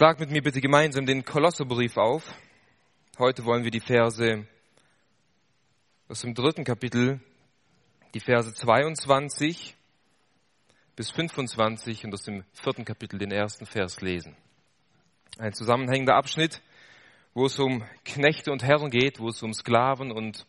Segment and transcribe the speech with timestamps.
[0.00, 2.24] Schlag mit mir bitte gemeinsam den Kolosserbrief auf.
[3.18, 4.46] Heute wollen wir die Verse
[6.08, 7.20] aus dem dritten Kapitel,
[8.14, 9.76] die Verse 22
[10.96, 14.34] bis 25 und aus dem vierten Kapitel den ersten Vers lesen.
[15.36, 16.62] Ein zusammenhängender Abschnitt,
[17.34, 20.46] wo es um Knechte und Herren geht, wo es um Sklaven und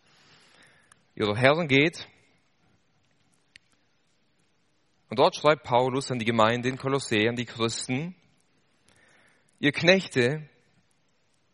[1.14, 2.08] ihre Herren geht.
[5.10, 8.16] Und dort schreibt Paulus an die Gemeinde in Kolossä, an die Christen,
[9.64, 10.42] Ihr Knechte,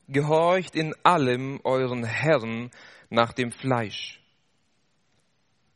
[0.08, 2.72] gehorcht in allem euren Herren
[3.10, 4.22] nach dem Fleisch.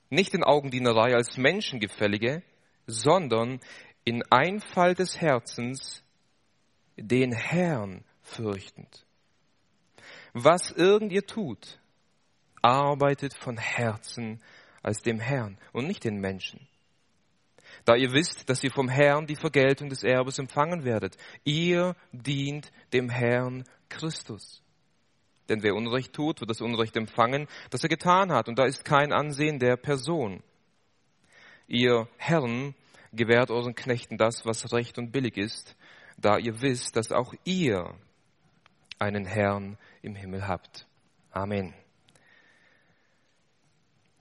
[0.09, 2.41] Nicht in Augendienerei als Menschengefällige,
[2.87, 3.59] sondern
[4.05, 6.05] in Einfall des Herzens
[6.95, 9.05] den Herrn fürchtend.
[10.31, 11.81] Was irgend ihr tut,
[12.61, 14.41] arbeitet von Herzen
[14.81, 16.65] als dem Herrn und nicht den Menschen
[17.85, 21.17] da ihr wisst, dass ihr vom Herrn die Vergeltung des Erbes empfangen werdet.
[21.43, 24.61] Ihr dient dem Herrn Christus.
[25.49, 28.85] Denn wer Unrecht tut, wird das Unrecht empfangen, das er getan hat, und da ist
[28.85, 30.43] kein Ansehen der Person.
[31.67, 32.75] Ihr Herren
[33.11, 35.75] gewährt euren Knechten das, was recht und billig ist,
[36.17, 37.95] da ihr wisst, dass auch ihr
[38.99, 40.87] einen Herrn im Himmel habt.
[41.31, 41.73] Amen.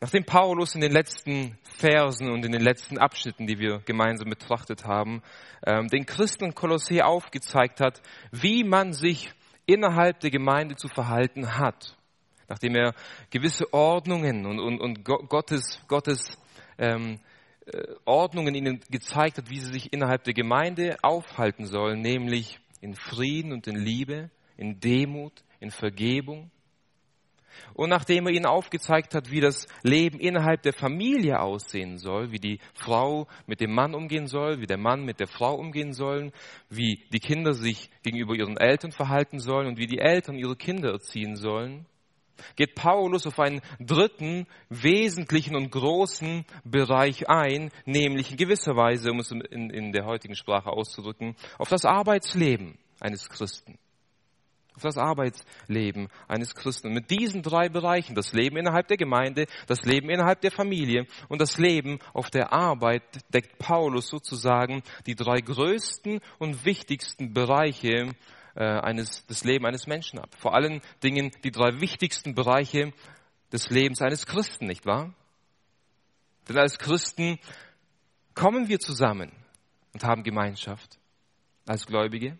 [0.02, 4.86] Nachdem Paulus in den letzten Versen und in den letzten Abschnitten, die wir gemeinsam betrachtet
[4.86, 5.22] haben,
[5.66, 8.00] ähm, den Christen in Kolossä aufgezeigt hat,
[8.32, 9.30] wie man sich
[9.66, 11.98] innerhalb der Gemeinde zu verhalten hat,
[12.48, 12.94] nachdem er
[13.28, 16.38] gewisse Ordnungen und, und, und Gottes, Gottes
[16.78, 17.20] ähm,
[17.66, 22.94] äh, Ordnungen ihnen gezeigt hat, wie sie sich innerhalb der Gemeinde aufhalten sollen, nämlich in
[22.94, 26.50] Frieden und in Liebe, in Demut, in Vergebung,
[27.74, 32.38] und nachdem er ihnen aufgezeigt hat, wie das Leben innerhalb der Familie aussehen soll, wie
[32.38, 36.32] die Frau mit dem Mann umgehen soll, wie der Mann mit der Frau umgehen sollen,
[36.68, 40.90] wie die Kinder sich gegenüber ihren Eltern verhalten sollen und wie die Eltern ihre Kinder
[40.90, 41.86] erziehen sollen,
[42.56, 49.20] geht Paulus auf einen dritten wesentlichen und großen Bereich ein, nämlich in gewisser Weise, um
[49.20, 53.78] es in, in der heutigen Sprache auszudrücken, auf das Arbeitsleben eines Christen
[54.76, 56.92] auf das Arbeitsleben eines Christen.
[56.92, 61.40] Mit diesen drei Bereichen, das Leben innerhalb der Gemeinde, das Leben innerhalb der Familie und
[61.40, 68.14] das Leben auf der Arbeit, deckt Paulus sozusagen die drei größten und wichtigsten Bereiche
[68.54, 70.30] äh, eines, des Lebens eines Menschen ab.
[70.38, 72.92] Vor allen Dingen die drei wichtigsten Bereiche
[73.52, 75.12] des Lebens eines Christen, nicht wahr?
[76.48, 77.38] Denn als Christen
[78.34, 79.32] kommen wir zusammen
[79.92, 80.98] und haben Gemeinschaft
[81.66, 82.38] als Gläubige.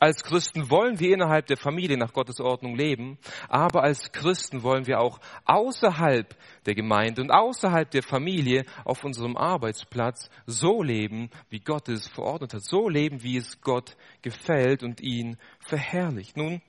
[0.00, 3.18] Als Christen wollen wir innerhalb der Familie nach Gottes Ordnung leben,
[3.50, 6.34] aber als Christen wollen wir auch außerhalb
[6.64, 12.54] der Gemeinde und außerhalb der Familie auf unserem Arbeitsplatz so leben, wie Gott es verordnet
[12.54, 16.34] hat, so leben, wie es Gott gefällt und ihn verherrlicht.
[16.34, 16.62] Nun,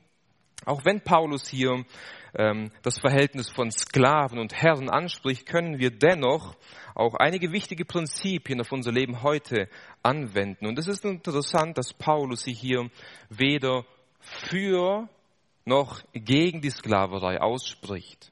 [0.65, 1.85] auch wenn Paulus hier
[2.33, 6.55] das Verhältnis von Sklaven und Herren anspricht, können wir dennoch
[6.95, 9.67] auch einige wichtige Prinzipien auf unser Leben heute
[10.03, 10.65] anwenden.
[10.65, 12.89] Und es ist interessant, dass Paulus sich hier
[13.29, 13.85] weder
[14.19, 15.09] für
[15.65, 18.31] noch gegen die Sklaverei ausspricht.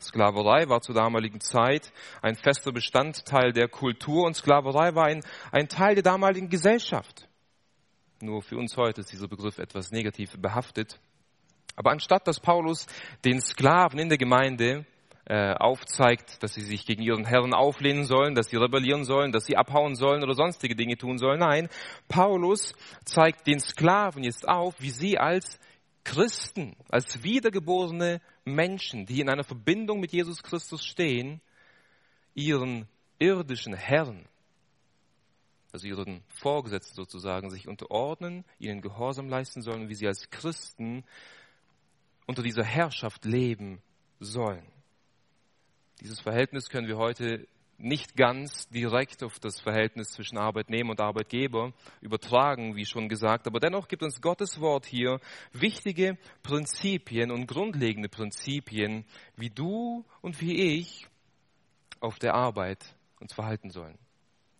[0.00, 5.22] Sklaverei war zur damaligen Zeit ein fester Bestandteil der Kultur und Sklaverei war ein,
[5.52, 7.28] ein Teil der damaligen Gesellschaft.
[8.20, 11.00] Nur für uns heute ist dieser Begriff etwas negativ behaftet.
[11.76, 12.86] Aber anstatt dass Paulus
[13.24, 14.86] den Sklaven in der Gemeinde
[15.24, 19.46] äh, aufzeigt, dass sie sich gegen ihren Herren auflehnen sollen, dass sie rebellieren sollen, dass
[19.46, 21.40] sie abhauen sollen oder sonstige Dinge tun sollen.
[21.40, 21.68] Nein,
[22.08, 22.74] Paulus
[23.04, 25.60] zeigt den Sklaven jetzt auf, wie sie als
[26.04, 31.40] Christen, als wiedergeborene Menschen, die in einer Verbindung mit Jesus Christus stehen,
[32.34, 34.26] ihren irdischen Herren,
[35.72, 41.04] also ihren Vorgesetzten sozusagen, sich unterordnen, ihnen Gehorsam leisten sollen, wie sie als Christen
[42.26, 43.82] unter dieser Herrschaft leben
[44.20, 44.66] sollen.
[46.00, 47.46] Dieses Verhältnis können wir heute
[47.78, 53.58] nicht ganz direkt auf das Verhältnis zwischen Arbeitnehmer und Arbeitgeber übertragen, wie schon gesagt, aber
[53.58, 55.20] dennoch gibt uns Gottes Wort hier
[55.52, 59.04] wichtige Prinzipien und grundlegende Prinzipien,
[59.36, 61.08] wie du und wie ich
[61.98, 63.98] auf der Arbeit uns verhalten sollen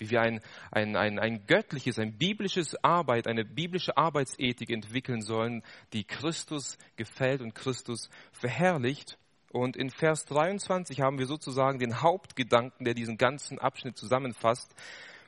[0.03, 0.41] wie wir ein,
[0.71, 5.63] ein, ein, ein göttliches, ein biblisches Arbeit, eine biblische Arbeitsethik entwickeln sollen,
[5.93, 9.19] die Christus gefällt und Christus verherrlicht.
[9.51, 14.75] Und in Vers 23 haben wir sozusagen den Hauptgedanken, der diesen ganzen Abschnitt zusammenfasst.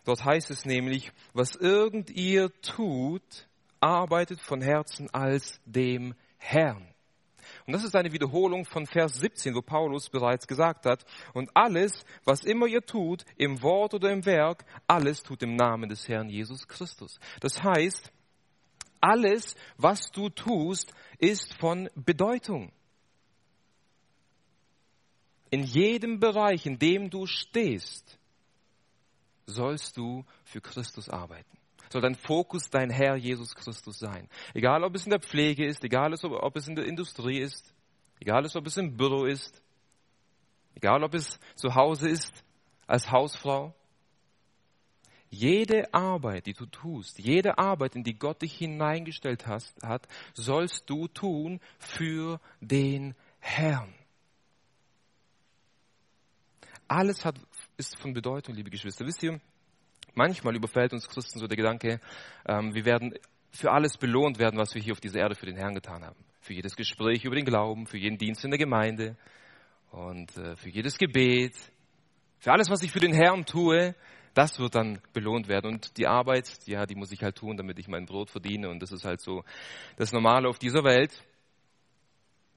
[0.04, 3.22] Dort heißt es nämlich, was irgend ihr tut,
[3.80, 6.94] arbeitet von Herzen als dem Herrn.
[7.67, 12.05] Und das ist eine Wiederholung von Vers 17, wo Paulus bereits gesagt hat, und alles,
[12.25, 16.29] was immer ihr tut, im Wort oder im Werk, alles tut im Namen des Herrn
[16.29, 17.19] Jesus Christus.
[17.41, 18.12] Das heißt,
[19.00, 22.73] alles, was du tust, ist von Bedeutung.
[25.50, 28.19] In jedem Bereich, in dem du stehst,
[29.46, 31.58] sollst du für Christus arbeiten.
[31.90, 34.28] Soll dein Fokus dein Herr Jesus Christus sein.
[34.52, 37.75] Egal, ob es in der Pflege ist, egal, ob es in der Industrie ist,
[38.20, 39.62] egal, ob es im Büro ist,
[40.75, 42.44] egal, ob es zu Hause ist,
[42.86, 43.75] als Hausfrau.
[45.31, 50.88] Jede Arbeit, die du tust, jede Arbeit, in die Gott dich hineingestellt hast, hat, sollst
[50.88, 53.92] du tun für den Herrn.
[56.86, 57.36] Alles hat,
[57.76, 59.06] ist von Bedeutung, liebe Geschwister.
[59.06, 59.40] Wisst ihr,
[60.14, 62.00] manchmal überfällt uns Christen so der Gedanke,
[62.46, 63.14] ähm, wir werden
[63.50, 66.19] für alles belohnt werden, was wir hier auf dieser Erde für den Herrn getan haben.
[66.40, 69.16] Für jedes Gespräch über den Glauben, für jeden Dienst in der Gemeinde
[69.90, 71.55] und äh, für jedes Gebet,
[72.38, 73.94] für alles, was ich für den Herrn tue,
[74.34, 75.75] das wird dann belohnt werden.
[75.75, 78.69] Und die Arbeit, ja, die muss ich halt tun, damit ich mein Brot verdiene.
[78.69, 79.44] Und das ist halt so
[79.96, 81.12] das Normale auf dieser Welt.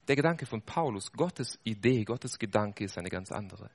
[0.08, 3.70] Der Gedanke von Paulus, Gottes Idee, Gottes Gedanke ist eine ganz andere.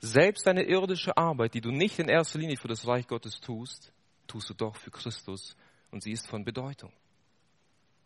[0.00, 3.92] Selbst deine irdische Arbeit, die du nicht in erster Linie für das Reich Gottes tust,
[4.26, 5.56] tust du doch für Christus
[5.90, 6.92] und sie ist von Bedeutung.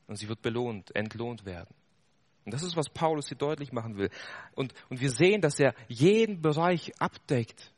[0.07, 1.75] Und sie wird belohnt, entlohnt werden.
[2.45, 4.11] Und das ist, was Paulus hier deutlich machen will.
[4.55, 7.73] Und, und wir sehen, dass er jeden Bereich abdeckt.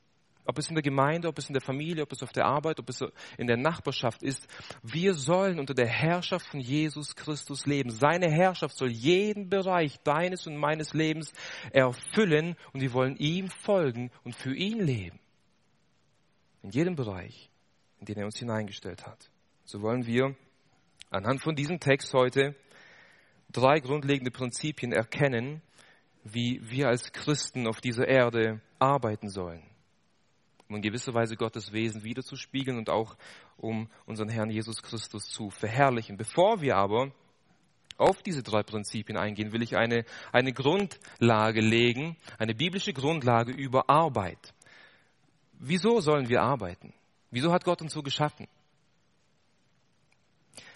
[0.47, 2.79] Ob es in der Gemeinde, ob es in der Familie, ob es auf der Arbeit,
[2.79, 3.03] ob es
[3.39, 4.47] in der Nachbarschaft ist.
[4.83, 7.91] Wir sollen unter der Herrschaft von Jesus Christus leben.
[7.91, 11.33] Seine Herrschaft soll jeden Bereich deines und meines Lebens
[11.73, 15.19] erfüllen und wir wollen ihm folgen und für ihn leben.
[16.63, 17.51] In jedem Bereich,
[18.01, 19.31] in den er uns hineingestellt hat.
[19.65, 20.37] So wollen wir
[21.09, 22.55] anhand von diesem Text heute
[23.51, 25.63] drei grundlegende Prinzipien erkennen,
[26.23, 29.74] wie wir als Christen auf dieser Erde arbeiten sollen
[30.75, 33.17] um in gewisser Weise Gottes Wesen wiederzuspiegeln und auch
[33.57, 36.17] um unseren Herrn Jesus Christus zu verherrlichen.
[36.17, 37.13] Bevor wir aber
[37.97, 43.89] auf diese drei Prinzipien eingehen, will ich eine, eine Grundlage legen, eine biblische Grundlage über
[43.89, 44.53] Arbeit.
[45.61, 46.93] Wieso sollen wir arbeiten?
[47.31, 48.49] Wieso hat Gott uns so geschaffen?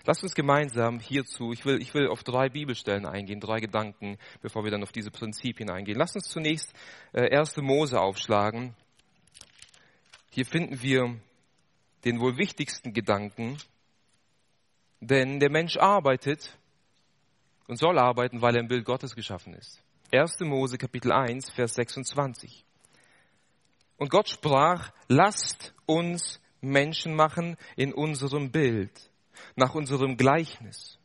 [0.05, 4.62] Lasst uns gemeinsam hierzu, ich will, ich will auf drei Bibelstellen eingehen, drei Gedanken, bevor
[4.62, 5.99] wir dann auf diese Prinzipien eingehen.
[5.99, 6.73] Lasst uns zunächst
[7.12, 7.56] äh, 1.
[7.59, 8.75] Mose aufschlagen,
[10.38, 11.19] hier finden wir
[12.05, 13.58] den wohl wichtigsten Gedanken,
[15.00, 16.56] denn der Mensch arbeitet
[17.67, 19.82] und soll arbeiten, weil er im Bild Gottes geschaffen ist.
[20.12, 20.38] 1.
[20.43, 22.64] Mose Kapitel 1, Vers 26.
[23.96, 29.11] Und Gott sprach, lasst uns Menschen machen in unserem Bild,
[29.56, 31.00] nach unserem Gleichnis.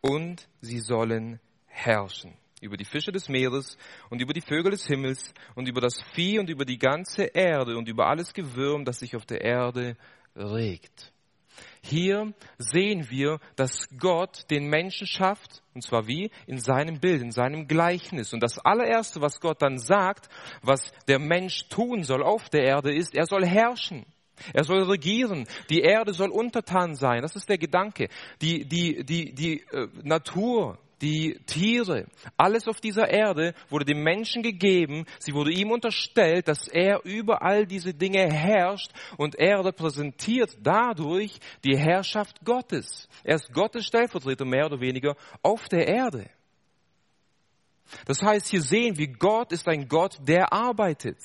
[0.00, 3.76] Und sie sollen herrschen über die Fische des Meeres
[4.10, 7.76] und über die Vögel des Himmels und über das Vieh und über die ganze Erde
[7.76, 9.96] und über alles Gewürm, das sich auf der Erde
[10.36, 11.12] regt.
[11.82, 16.30] Hier sehen wir, dass Gott den Menschen schafft, und zwar wie?
[16.46, 18.32] In seinem Bild, in seinem Gleichnis.
[18.34, 20.28] Und das allererste, was Gott dann sagt,
[20.62, 24.04] was der Mensch tun soll auf der Erde, ist, er soll herrschen.
[24.52, 25.46] Er soll regieren.
[25.68, 27.22] Die Erde soll untertan sein.
[27.22, 28.08] Das ist der Gedanke.
[28.40, 32.06] Die, die, die, die äh, Natur, die Tiere,
[32.36, 35.06] alles auf dieser Erde wurde dem Menschen gegeben.
[35.18, 41.38] Sie wurde ihm unterstellt, dass er über all diese Dinge herrscht und er repräsentiert dadurch
[41.64, 43.08] die Herrschaft Gottes.
[43.24, 46.28] Er ist Gottes Stellvertreter mehr oder weniger auf der Erde.
[48.06, 51.18] Das heißt, hier sehen wir, Gott ist ein Gott, der arbeitet.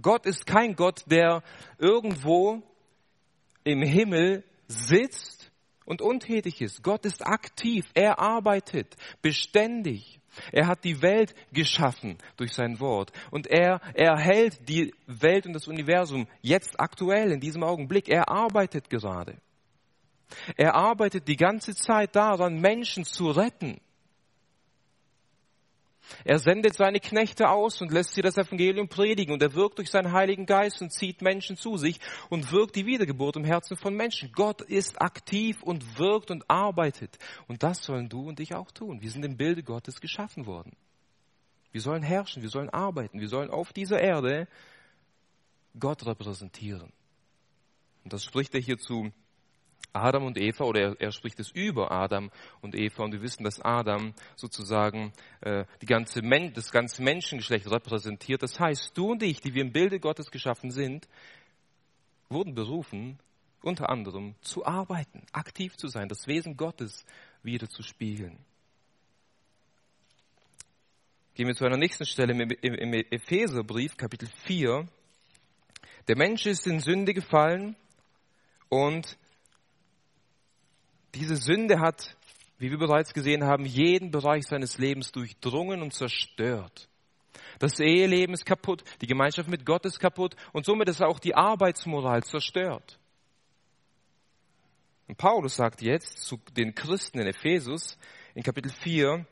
[0.00, 1.42] Gott ist kein Gott, der
[1.78, 2.62] irgendwo
[3.64, 5.33] im Himmel sitzt
[5.84, 6.82] und untätig ist.
[6.82, 10.20] Gott ist aktiv, er arbeitet beständig.
[10.50, 15.68] Er hat die Welt geschaffen durch sein Wort und er erhält die Welt und das
[15.68, 18.08] Universum jetzt aktuell in diesem Augenblick.
[18.08, 19.36] Er arbeitet gerade.
[20.56, 23.80] Er arbeitet die ganze Zeit daran, Menschen zu retten.
[26.24, 29.90] Er sendet seine Knechte aus und lässt sie das Evangelium predigen und er wirkt durch
[29.90, 31.98] seinen Heiligen Geist und zieht Menschen zu sich
[32.30, 34.32] und wirkt die Wiedergeburt im Herzen von Menschen.
[34.32, 37.18] Gott ist aktiv und wirkt und arbeitet.
[37.48, 39.02] Und das sollen du und ich auch tun.
[39.02, 40.76] Wir sind im Bilde Gottes geschaffen worden.
[41.72, 44.46] Wir sollen herrschen, wir sollen arbeiten, wir sollen auf dieser Erde
[45.78, 46.92] Gott repräsentieren.
[48.04, 49.10] Und das spricht er hier zu
[49.94, 53.44] Adam und Eva, oder er, er, spricht es über Adam und Eva, und wir wissen,
[53.44, 58.42] dass Adam sozusagen äh, die ganze Men das ganze Menschengeschlecht repräsentiert.
[58.42, 61.08] Das heißt, du und ich, die wir im Bilde Gottes geschaffen sind,
[62.28, 63.18] wurden berufen,
[63.62, 67.04] unter anderem zu arbeiten, aktiv zu sein, das Wesen Gottes
[67.42, 68.38] wieder zu spiegeln.
[71.34, 74.86] Gehen wir zu einer nächsten Stelle im, im, Epheserbrief, Kapitel 4.
[76.06, 77.74] Der Mensch ist in Sünde gefallen
[78.68, 79.18] und
[81.14, 82.16] Diese Sünde hat,
[82.58, 86.88] wie wir bereits gesehen haben, jeden Bereich seines Lebens durchdrungen und zerstört.
[87.58, 91.34] Das Eheleben ist kaputt, die Gemeinschaft mit Gott ist kaputt und somit ist auch die
[91.34, 92.98] Arbeitsmoral zerstört.
[95.06, 97.98] Und Paulus sagt jetzt zu den Christen in Ephesus
[98.34, 99.26] in Kapitel 4,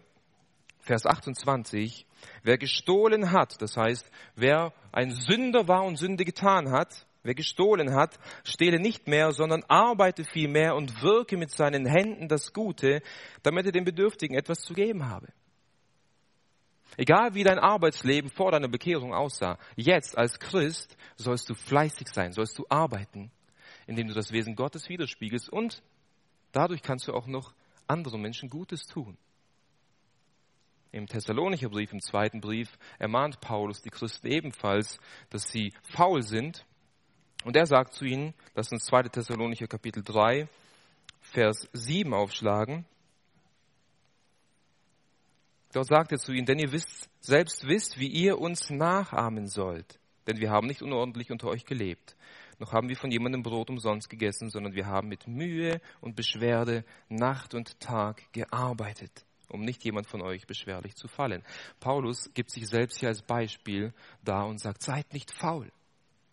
[0.81, 2.07] Vers 28,
[2.43, 7.95] wer gestohlen hat, das heißt, wer ein Sünder war und Sünde getan hat, wer gestohlen
[7.95, 13.03] hat, stehle nicht mehr, sondern arbeite vielmehr und wirke mit seinen Händen das Gute,
[13.43, 15.29] damit er den Bedürftigen etwas zu geben habe.
[16.97, 22.33] Egal wie dein Arbeitsleben vor deiner Bekehrung aussah, jetzt als Christ sollst du fleißig sein,
[22.33, 23.31] sollst du arbeiten
[23.87, 25.83] indem du das Wesen Gottes widerspiegelst und
[26.53, 27.55] dadurch kannst du auch noch
[27.87, 29.17] anderen Menschen Gutes tun.
[30.93, 34.99] Im Thessalonicher Brief, im zweiten Brief, ermahnt Paulus die Christen ebenfalls,
[35.31, 36.67] dass sie faul sind.
[37.45, 39.05] Und er sagt zu ihnen, lass uns 2.
[39.05, 40.49] Thessalonicher Kapitel 3,
[41.21, 42.85] Vers 7 aufschlagen.
[45.73, 49.99] Dort sagt er zu ihnen, denn ihr wisst, selbst wisst, wie ihr uns nachahmen sollt.
[50.27, 52.17] Denn wir haben nicht unordentlich unter euch gelebt
[52.63, 56.85] noch haben wir von jemandem Brot umsonst gegessen, sondern wir haben mit Mühe und Beschwerde
[57.09, 61.43] Nacht und Tag gearbeitet, um nicht jemand von euch beschwerlich zu fallen.
[61.81, 65.73] Paulus gibt sich selbst hier als Beispiel da und sagt, seid nicht faul.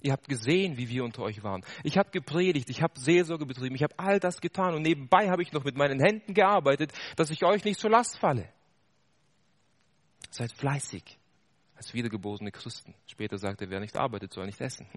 [0.01, 1.63] Ihr habt gesehen, wie wir unter euch waren.
[1.83, 5.41] Ich habe gepredigt, ich habe Seelsorge betrieben, ich habe all das getan und nebenbei habe
[5.41, 8.49] ich noch mit meinen Händen gearbeitet, dass ich euch nicht zur Last falle.
[10.29, 11.17] Seid fleißig
[11.75, 12.93] als wiedergeborene Christen.
[13.07, 14.87] Später sagt er, wer nicht arbeitet, soll nicht essen.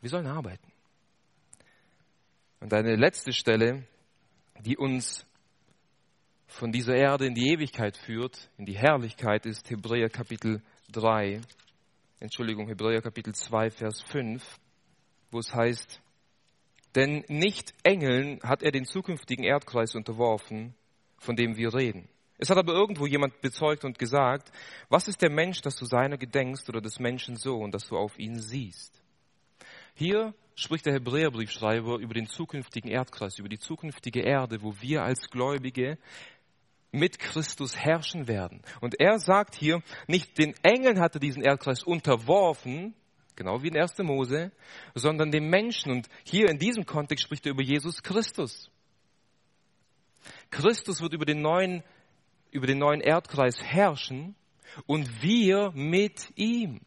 [0.00, 0.72] Wir sollen arbeiten.
[2.60, 3.86] Und eine letzte Stelle,
[4.60, 5.26] die uns
[6.46, 10.62] von dieser Erde in die Ewigkeit führt, in die Herrlichkeit, ist Hebräer Kapitel
[10.92, 11.40] 3,
[12.22, 14.60] Entschuldigung, Hebräer Kapitel 2, Vers 5,
[15.32, 16.00] wo es heißt,
[16.94, 20.72] denn nicht Engeln hat er den zukünftigen Erdkreis unterworfen,
[21.18, 22.08] von dem wir reden.
[22.38, 24.52] Es hat aber irgendwo jemand bezeugt und gesagt,
[24.88, 27.96] was ist der Mensch, dass du seiner gedenkst oder des Menschen so und dass du
[27.96, 29.02] auf ihn siehst?
[29.94, 35.28] Hier spricht der Hebräerbriefschreiber über den zukünftigen Erdkreis, über die zukünftige Erde, wo wir als
[35.28, 35.98] Gläubige
[36.92, 38.62] mit Christus herrschen werden.
[38.80, 42.94] Und er sagt hier, nicht den Engeln hatte diesen Erdkreis unterworfen,
[43.34, 43.98] genau wie in 1.
[43.98, 44.52] Mose,
[44.94, 45.90] sondern dem Menschen.
[45.90, 48.70] Und hier in diesem Kontext spricht er über Jesus Christus.
[50.50, 51.82] Christus wird über den neuen,
[52.50, 54.36] über den neuen Erdkreis herrschen
[54.86, 56.80] und wir mit ihm.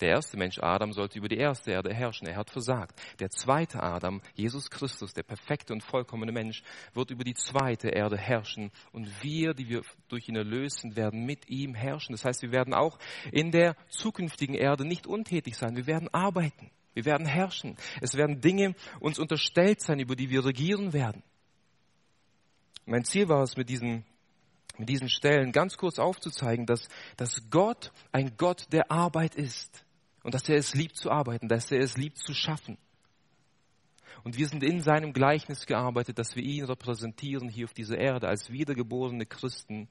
[0.00, 2.26] Der erste Mensch Adam sollte über die erste Erde herrschen.
[2.26, 3.00] Er hat versagt.
[3.18, 6.62] Der zweite Adam, Jesus Christus, der perfekte und vollkommene Mensch,
[6.94, 8.70] wird über die zweite Erde herrschen.
[8.92, 12.12] Und wir, die wir durch ihn erlösen, werden mit ihm herrschen.
[12.12, 12.98] Das heißt, wir werden auch
[13.30, 15.76] in der zukünftigen Erde nicht untätig sein.
[15.76, 16.70] Wir werden arbeiten.
[16.94, 17.76] Wir werden herrschen.
[18.00, 21.22] Es werden Dinge uns unterstellt sein, über die wir regieren werden.
[22.86, 24.04] Mein Ziel war es mit diesen
[24.78, 26.88] mit diesen Stellen ganz kurz aufzuzeigen, dass,
[27.18, 29.84] dass Gott ein Gott der Arbeit ist
[30.22, 32.76] und dass er es liebt zu arbeiten, dass er es liebt zu schaffen.
[34.22, 38.28] Und wir sind in seinem Gleichnis gearbeitet, dass wir ihn repräsentieren hier auf dieser Erde
[38.28, 39.88] als wiedergeborene Christen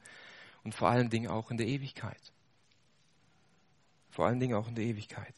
[0.63, 2.21] und vor allen Dingen auch in der Ewigkeit.
[4.11, 5.33] Vor allen Dingen auch in der Ewigkeit.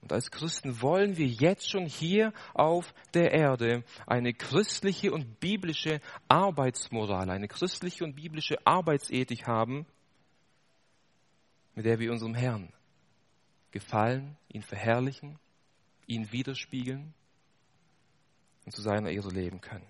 [0.00, 6.00] Und als Christen wollen wir jetzt schon hier auf der Erde eine christliche und biblische
[6.28, 9.86] Arbeitsmoral, eine christliche und biblische Arbeitsethik haben,
[11.74, 12.72] mit der wir unserem Herrn
[13.70, 15.38] gefallen, ihn verherrlichen,
[16.06, 17.14] ihn widerspiegeln
[18.64, 19.86] und zu seiner Ehre leben können.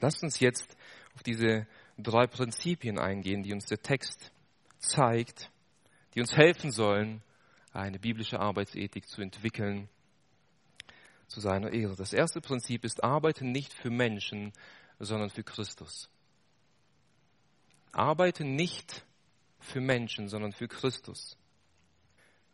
[0.00, 0.76] Lasst uns jetzt
[1.14, 1.66] auf diese
[1.98, 4.32] drei Prinzipien eingehen, die uns der Text
[4.78, 5.50] zeigt,
[6.14, 7.22] die uns helfen sollen,
[7.72, 9.88] eine biblische Arbeitsethik zu entwickeln
[11.28, 11.94] zu seiner Ehre.
[11.94, 14.52] Das erste Prinzip ist, arbeite nicht für Menschen,
[14.98, 16.10] sondern für Christus.
[17.92, 19.04] Arbeite nicht
[19.60, 21.36] für Menschen, sondern für Christus.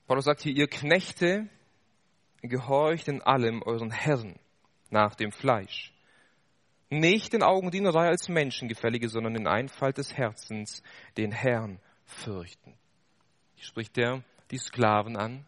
[0.07, 1.49] Paulus sagt hier, ihr Knechte,
[2.43, 4.39] gehorcht in allem euren Herren
[4.91, 5.93] nach dem Fleisch.
[6.91, 10.85] Nicht in Augendienerei als Menschengefällige, sondern in Einfalt des Herzens
[11.17, 12.75] den Herrn fürchten.
[13.57, 14.23] Hier spricht er
[14.53, 15.45] die Sklaven an,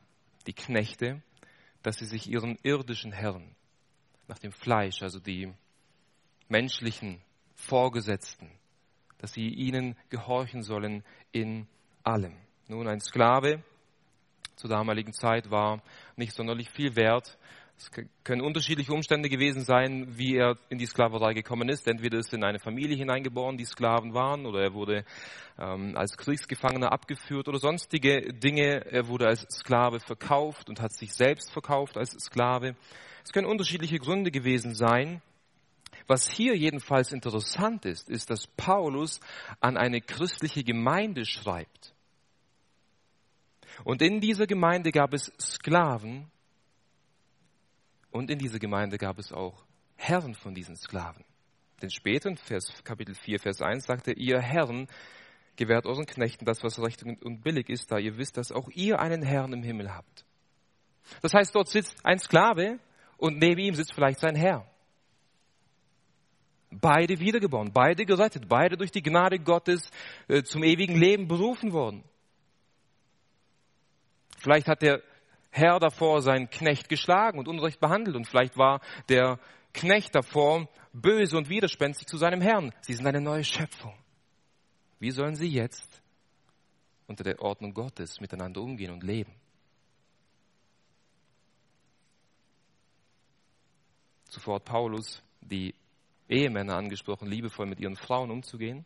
[0.49, 1.23] die Knechte,
[1.85, 3.55] dass sie sich ihren irdischen Herren
[4.27, 5.53] nach dem Fleisch, also die
[6.49, 7.23] menschlichen
[7.55, 8.51] Vorgesetzten,
[9.19, 11.69] dass sie ihnen gehorchen sollen in
[12.03, 12.37] allem.
[12.67, 13.63] Nun, ein Sklave
[14.59, 15.83] zur damaligen Zeit war
[16.17, 17.39] nicht sonderlich viel wert.
[17.79, 17.93] Es
[18.25, 21.87] können unterschiedliche Umstände gewesen sein, wie er in die Sklaverei gekommen ist.
[21.87, 25.05] Entweder ist er in eine Familie hineingeboren, die Sklaven waren, oder er wurde
[25.61, 28.85] ähm, als Kriegsgefangener abgeführt oder sonstige Dinge.
[28.91, 32.75] Er wurde als Sklave verkauft und hat sich selbst verkauft als Sklave.
[33.25, 35.23] Es können unterschiedliche Gründe gewesen sein.
[36.09, 39.21] Was hier jedenfalls interessant ist, ist, dass Paulus
[39.61, 41.95] an eine christliche Gemeinde schreibt.
[43.85, 46.31] Und in dieser Gemeinde gab es Sklaven
[48.11, 49.65] und in dieser Gemeinde gab es auch
[49.97, 51.25] Herren von diesen Sklaven.
[51.83, 54.89] Denn später in Vers, Kapitel 4, Vers 1 sagte, ihr Herren
[55.57, 58.99] gewährt euren Knechten das, was recht und billig ist, da ihr wisst, dass auch ihr
[59.01, 60.25] einen Herrn im Himmel habt.
[61.23, 62.79] Das heißt, dort sitzt ein Sklave
[63.17, 64.67] und neben ihm sitzt vielleicht sein Herr.
[66.71, 69.91] Beide wiedergeboren, beide gerettet, beide durch die Gnade Gottes
[70.29, 72.05] äh, zum ewigen Leben berufen worden.
[74.39, 75.03] Vielleicht hat der
[75.51, 79.39] Herr davor seinen Knecht geschlagen und unrecht behandelt und vielleicht war der
[79.75, 82.73] Knecht davor böse und widerspenstig zu seinem Herrn.
[82.81, 83.95] Sie sind eine neue Schöpfung.
[84.99, 86.03] Wie sollen sie jetzt
[87.07, 89.35] unter der Ordnung Gottes miteinander umgehen und leben?
[94.25, 95.75] Zuvor hat Paulus die
[96.29, 98.85] Ehemänner angesprochen, liebevoll mit ihren Frauen umzugehen.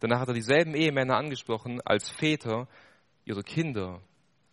[0.00, 2.68] Danach hat er dieselben Ehemänner angesprochen, als Väter
[3.24, 4.00] ihre Kinder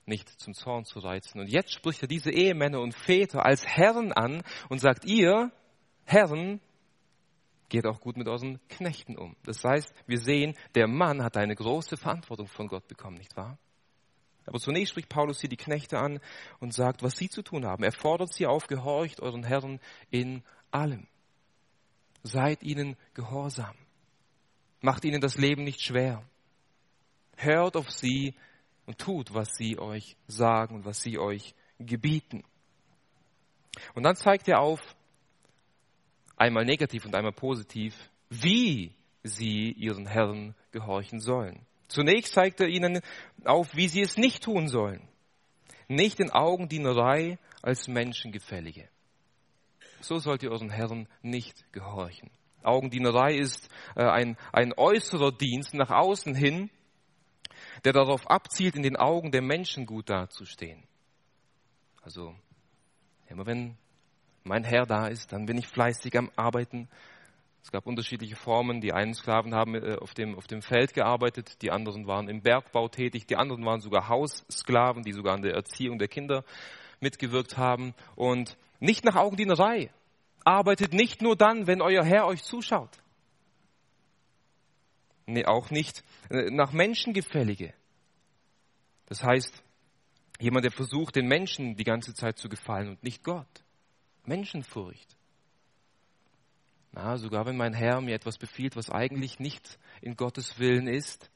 [0.05, 1.39] nicht zum Zorn zu reizen.
[1.39, 5.51] Und jetzt spricht er diese Ehemänner und Väter als Herren an und sagt, ihr
[6.05, 6.59] Herren,
[7.69, 9.35] geht auch gut mit euren Knechten um.
[9.43, 13.57] Das heißt, wir sehen, der Mann hat eine große Verantwortung von Gott bekommen, nicht wahr?
[14.45, 16.19] Aber zunächst spricht Paulus hier die Knechte an
[16.59, 17.83] und sagt, was sie zu tun haben.
[17.83, 19.79] Er fordert sie auf, gehorcht euren Herren
[20.11, 21.07] in allem.
[22.21, 23.75] Seid ihnen gehorsam.
[24.81, 26.23] Macht ihnen das Leben nicht schwer.
[27.37, 28.35] Hört auf sie
[28.85, 32.43] und tut, was sie euch sagen und was sie euch gebieten.
[33.93, 34.79] Und dann zeigt er auf,
[36.37, 37.95] einmal negativ und einmal positiv,
[38.29, 41.65] wie sie ihren Herren gehorchen sollen.
[41.87, 43.01] Zunächst zeigt er ihnen
[43.43, 45.07] auf, wie sie es nicht tun sollen.
[45.87, 48.87] Nicht in Augendienerei als Menschengefällige.
[50.01, 52.29] So sollt ihr euren Herren nicht gehorchen.
[52.63, 56.69] Augendienerei ist äh, ein, ein äußerer Dienst nach außen hin,
[57.83, 60.83] der darauf abzielt, in den Augen der Menschen gut dazustehen.
[62.01, 62.35] Also,
[63.27, 63.77] immer wenn
[64.43, 66.87] mein Herr da ist, dann bin ich fleißig am Arbeiten.
[67.63, 68.79] Es gab unterschiedliche Formen.
[68.79, 72.41] Die einen Sklaven haben äh, auf dem, auf dem Feld gearbeitet, die anderen waren im
[72.41, 76.43] Bergbau tätig, die anderen waren sogar Haussklaven, die sogar an der Erziehung der Kinder
[76.99, 77.95] mitgewirkt haben.
[78.15, 79.89] Und nicht nach Augendienerei.
[80.43, 82.91] Arbeitet nicht nur dann, wenn euer Herr euch zuschaut.
[85.27, 87.73] Nee, auch nicht äh, nach Menschengefällige.
[89.07, 89.63] Das heißt,
[90.39, 93.63] jemand, der versucht, den Menschen die ganze Zeit zu gefallen und nicht Gott.
[94.25, 95.15] Menschenfurcht.
[96.91, 101.29] Na, sogar wenn mein Herr mir etwas befiehlt, was eigentlich nicht in Gottes Willen ist,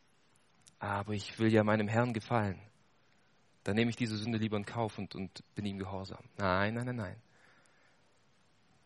[0.79, 2.61] aber ich will ja meinem Herrn gefallen,
[3.63, 6.23] dann nehme ich diese Sünde lieber in Kauf und, und bin ihm gehorsam.
[6.37, 7.15] Nein, nein, nein, nein.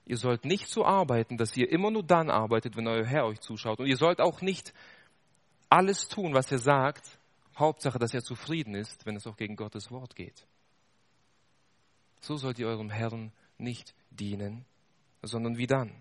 [0.06, 3.40] Ihr sollt nicht so arbeiten, dass ihr immer nur dann arbeitet, wenn euer Herr euch
[3.40, 3.80] zuschaut.
[3.80, 4.74] Und ihr sollt auch nicht
[5.70, 7.18] alles tun, was er sagt.
[7.58, 10.46] Hauptsache, dass er zufrieden ist, wenn es auch gegen Gottes Wort geht.
[12.20, 14.66] So sollt ihr eurem Herrn nicht dienen,
[15.22, 15.92] sondern wie dann?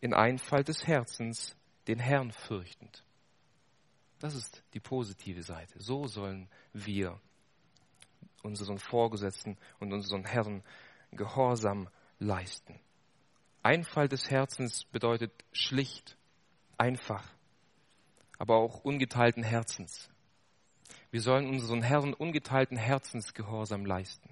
[0.00, 3.04] In Einfalt des Herzens den Herrn fürchtend.
[4.18, 5.80] Das ist die positive Seite.
[5.80, 7.20] So sollen wir
[8.44, 10.62] unseren Vorgesetzten und unseren Herren
[11.12, 12.78] Gehorsam leisten.
[13.62, 16.16] Einfall des Herzens bedeutet schlicht,
[16.76, 17.24] einfach,
[18.38, 20.10] aber auch ungeteilten Herzens.
[21.10, 24.28] Wir sollen unseren Herren ungeteilten Herzens Gehorsam leisten.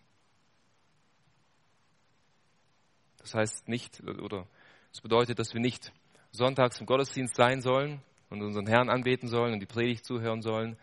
[3.18, 4.46] Das heißt nicht, oder
[4.92, 5.92] es bedeutet, dass wir nicht
[6.32, 10.76] sonntags im Gottesdienst sein sollen und unseren Herrn anbeten sollen und die Predigt zuhören sollen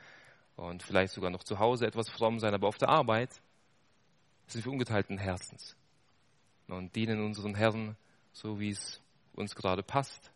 [0.60, 3.42] und vielleicht sogar noch zu Hause etwas fromm sein, aber auf der Arbeit
[4.48, 5.76] sind wir ungeteilten Herzens
[6.68, 7.96] und dienen unseren Herrn
[8.34, 9.02] so, wie es
[9.34, 10.32] uns gerade passt.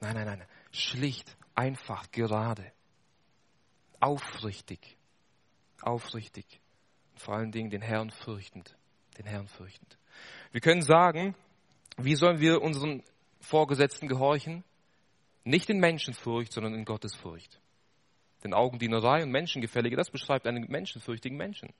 [0.00, 2.72] Nein, nein, nein, schlicht, einfach, gerade,
[4.00, 4.96] aufrichtig,
[5.80, 6.60] aufrichtig
[7.12, 8.76] und vor allen Dingen den Herrn fürchtend,
[9.16, 9.96] den Herrn fürchtend.
[10.50, 11.34] Wir können sagen,
[11.96, 13.02] wie sollen wir unseren
[13.40, 14.64] Vorgesetzten gehorchen?
[15.44, 17.60] Nicht in Menschenfurcht, sondern in Gottesfurcht.
[18.44, 21.72] Denn Augendienerei und Menschengefällige, das beschreibt einen menschenfürchtigen Menschen.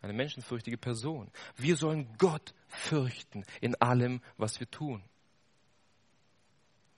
[0.00, 1.30] Eine menschenfürchtige Person.
[1.56, 5.02] Wir sollen Gott fürchten in allem, was wir tun.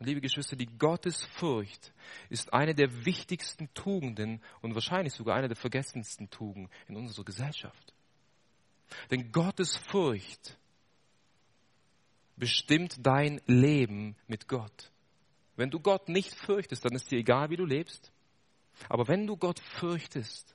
[0.00, 1.92] Liebe Geschwister, die Gottesfurcht
[2.28, 7.94] ist eine der wichtigsten Tugenden und wahrscheinlich sogar eine der vergessensten Tugenden in unserer Gesellschaft.
[9.10, 10.56] Denn Gottes Furcht
[12.36, 14.92] bestimmt dein Leben mit Gott.
[15.56, 18.12] Wenn du Gott nicht fürchtest, dann ist dir egal, wie du lebst.
[18.88, 20.54] Aber wenn du Gott fürchtest,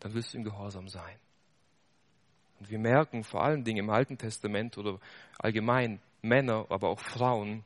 [0.00, 1.16] dann wirst du ihm gehorsam sein.
[2.60, 4.98] wir merken vor allen Dingen im Alten Testament oder
[5.38, 7.64] allgemein Männer, aber auch Frauen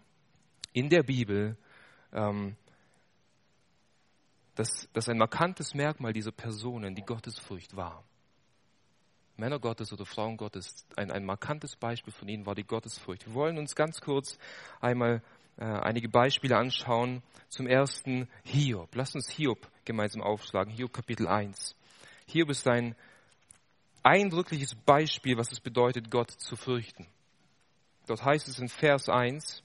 [0.73, 1.57] in der Bibel,
[2.13, 2.57] ähm,
[4.55, 8.05] dass, dass ein markantes Merkmal dieser Personen die Gottesfurcht war.
[9.37, 13.27] Männer Gottes oder Frauen Gottes, ein, ein markantes Beispiel von ihnen war die Gottesfurcht.
[13.27, 14.39] Wir wollen uns ganz kurz
[14.81, 15.23] einmal
[15.57, 17.23] äh, einige Beispiele anschauen.
[17.49, 18.95] Zum ersten Hiob.
[18.95, 20.73] Lasst uns Hiob gemeinsam aufschlagen.
[20.73, 21.77] Hiob Kapitel 1.
[22.27, 22.97] Hiob ist ein
[24.03, 27.07] eindrückliches Beispiel, was es bedeutet, Gott zu fürchten.
[28.07, 29.63] Dort heißt es in Vers 1,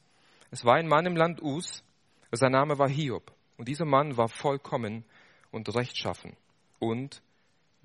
[0.51, 1.83] es war ein Mann im Land Us,
[2.31, 3.31] sein Name war Hiob.
[3.57, 5.03] Und dieser Mann war vollkommen
[5.51, 6.37] und rechtschaffen
[6.79, 7.21] und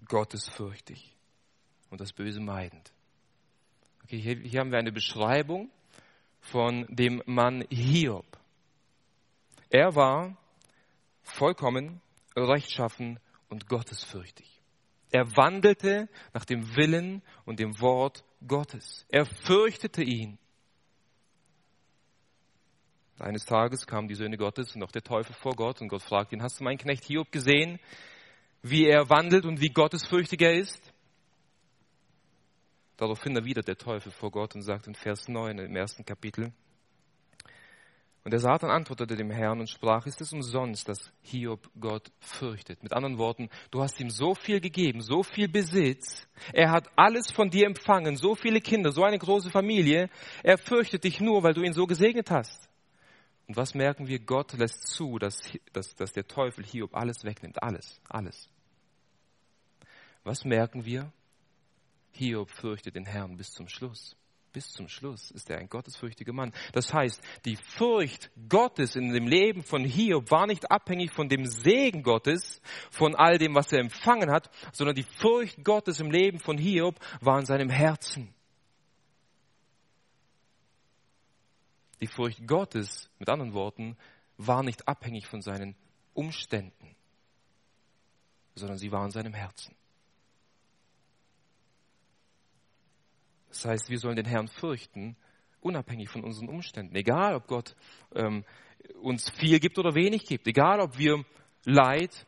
[0.06, 1.14] gottesfürchtig
[1.90, 2.92] und das Böse meidend.
[4.04, 5.70] Okay, hier, hier haben wir eine Beschreibung
[6.44, 8.26] von dem Mann Hiob.
[9.70, 10.36] Er war
[11.22, 12.00] vollkommen,
[12.36, 14.60] rechtschaffen und gottesfürchtig.
[15.10, 19.06] Er wandelte nach dem Willen und dem Wort Gottes.
[19.08, 20.38] Er fürchtete ihn.
[23.18, 26.34] Eines Tages kamen die Söhne Gottes und auch der Teufel vor Gott und Gott fragte
[26.34, 27.78] ihn, hast du meinen Knecht Hiob gesehen,
[28.60, 30.93] wie er wandelt und wie gottesfürchtig er ist?
[32.96, 36.52] Daraufhin erwidert der Teufel vor Gott und sagt in Vers 9 im ersten Kapitel,
[38.24, 42.82] und der Satan antwortete dem Herrn und sprach, ist es umsonst, dass Hiob Gott fürchtet?
[42.82, 47.30] Mit anderen Worten, du hast ihm so viel gegeben, so viel Besitz, er hat alles
[47.30, 50.08] von dir empfangen, so viele Kinder, so eine große Familie,
[50.42, 52.66] er fürchtet dich nur, weil du ihn so gesegnet hast.
[53.46, 54.18] Und was merken wir?
[54.20, 55.38] Gott lässt zu, dass,
[55.74, 58.48] dass, dass der Teufel Hiob alles wegnimmt, alles, alles.
[60.22, 61.12] Was merken wir?
[62.16, 64.16] Hiob fürchtet den Herrn bis zum Schluss.
[64.52, 66.52] Bis zum Schluss ist er ein gottesfürchtiger Mann.
[66.72, 71.44] Das heißt, die Furcht Gottes in dem Leben von Hiob war nicht abhängig von dem
[71.44, 76.38] Segen Gottes, von all dem, was er empfangen hat, sondern die Furcht Gottes im Leben
[76.38, 78.32] von Hiob war in seinem Herzen.
[82.00, 83.96] Die Furcht Gottes, mit anderen Worten,
[84.36, 85.74] war nicht abhängig von seinen
[86.12, 86.94] Umständen,
[88.54, 89.74] sondern sie war in seinem Herzen.
[93.54, 95.16] Das heißt, wir sollen den Herrn fürchten,
[95.60, 96.96] unabhängig von unseren Umständen.
[96.96, 97.76] Egal, ob Gott
[98.14, 98.44] ähm,
[99.00, 100.46] uns viel gibt oder wenig gibt.
[100.46, 101.24] Egal, ob wir
[101.64, 102.26] Leid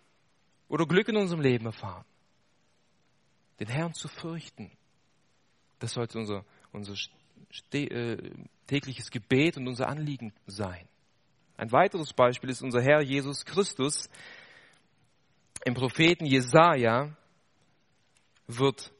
[0.68, 2.04] oder Glück in unserem Leben erfahren.
[3.58, 4.70] Den Herrn zu fürchten,
[5.80, 6.94] das sollte unser, unser
[7.72, 8.16] äh,
[8.68, 10.86] tägliches Gebet und unser Anliegen sein.
[11.56, 14.08] Ein weiteres Beispiel ist unser Herr Jesus Christus.
[15.64, 17.16] Im Propheten Jesaja
[18.46, 18.92] wird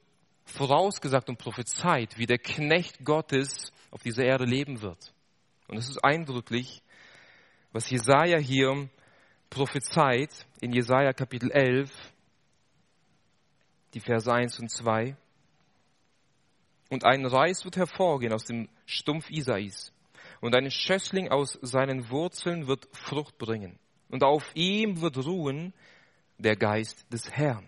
[0.47, 5.13] vorausgesagt und prophezeit, wie der Knecht Gottes auf dieser Erde leben wird.
[5.69, 6.83] Und es ist eindrücklich,
[7.73, 8.89] was Jesaja hier
[9.51, 11.91] prophezeit in Jesaja Kapitel 11,
[13.95, 15.17] die Verse 1 und 2.
[16.91, 19.93] Und ein Reis wird hervorgehen aus dem Stumpf Isais.
[20.41, 23.79] Und ein Schössling aus seinen Wurzeln wird Frucht bringen.
[24.09, 25.73] Und auf ihm wird ruhen
[26.39, 27.67] der Geist des Herrn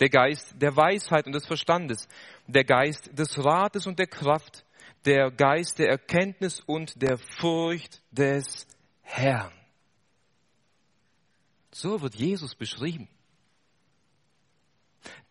[0.00, 2.08] der Geist der Weisheit und des Verstandes,
[2.46, 4.64] der Geist des Rates und der Kraft,
[5.04, 8.66] der Geist der Erkenntnis und der Furcht des
[9.02, 9.52] Herrn.
[11.72, 13.08] So wird Jesus beschrieben.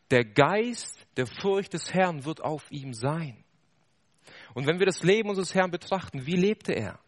[0.10, 3.44] Der Geist der Furcht des Herrn wird auf ihm sein.
[4.54, 7.00] Und wenn wir das Leben unseres Herrn betrachten, wie lebte er?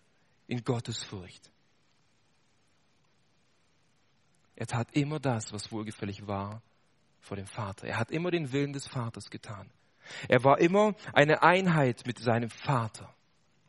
[0.48, 1.52] In Gottes Furcht.
[4.56, 6.62] Er tat immer das, was wohlgefällig war
[7.24, 7.88] vor dem Vater.
[7.88, 9.70] Er hat immer den Willen des Vaters getan.
[10.28, 13.14] Er war immer eine Einheit mit seinem Vater.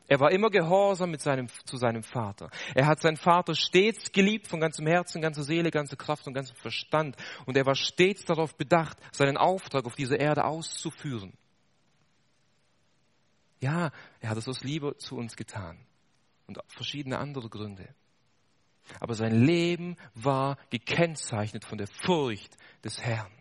[0.07, 2.51] Er war immer gehorsam mit seinem, zu seinem Vater.
[2.75, 6.55] Er hat seinen Vater stets geliebt von ganzem Herzen, ganzer Seele, ganzer Kraft und ganzem
[6.57, 7.15] Verstand.
[7.45, 11.33] Und er war stets darauf bedacht, seinen Auftrag auf dieser Erde auszuführen.
[13.61, 15.79] Ja, er hat es aus Liebe zu uns getan.
[16.45, 17.87] Und verschiedene andere Gründe.
[18.99, 23.31] Aber sein Leben war gekennzeichnet von der Furcht des Herrn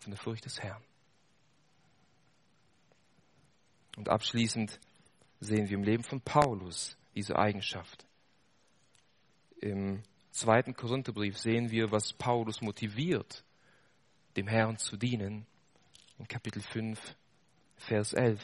[0.00, 0.82] von der Furcht des Herrn.
[3.96, 4.78] Und abschließend
[5.40, 8.06] sehen wir im Leben von Paulus diese Eigenschaft.
[9.60, 13.44] Im zweiten Korintherbrief sehen wir, was Paulus motiviert,
[14.36, 15.46] dem Herrn zu dienen.
[16.18, 16.98] In Kapitel 5,
[17.76, 18.40] Vers 11.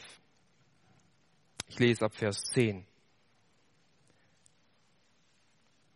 [1.67, 2.85] Ich lese ab Vers 10.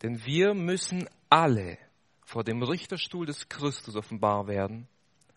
[0.02, 1.78] Denn wir müssen alle
[2.24, 4.88] vor dem Richterstuhl des Christus offenbar werden,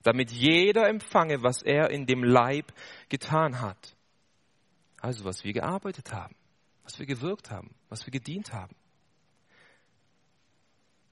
[0.04, 2.72] damit jeder empfange, was er in dem Leib
[3.08, 3.96] getan hat.
[5.00, 6.36] Also was wir gearbeitet haben,
[6.84, 8.74] was wir gewirkt haben, was wir gedient haben.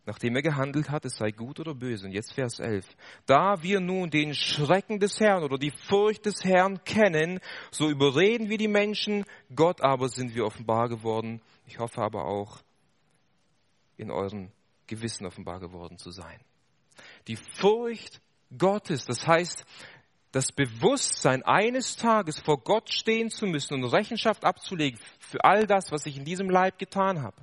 [0.04, 2.06] nachdem er gehandelt hat, es sei gut oder böse.
[2.06, 2.86] Und jetzt Vers 11.
[3.26, 8.48] Da wir nun den Schrecken des Herrn oder die Furcht des Herrn kennen, so überreden
[8.48, 9.24] wir die Menschen,
[9.54, 11.40] Gott aber sind wir offenbar geworden.
[11.66, 12.62] Ich hoffe aber auch,
[13.96, 14.50] in euren
[14.86, 16.40] Gewissen offenbar geworden zu sein.
[17.28, 18.20] Die Furcht
[18.58, 19.64] Gottes, das heißt,
[20.32, 25.92] das Bewusstsein, eines Tages vor Gott stehen zu müssen und Rechenschaft abzulegen für all das,
[25.92, 27.36] was ich in diesem Leib getan habe,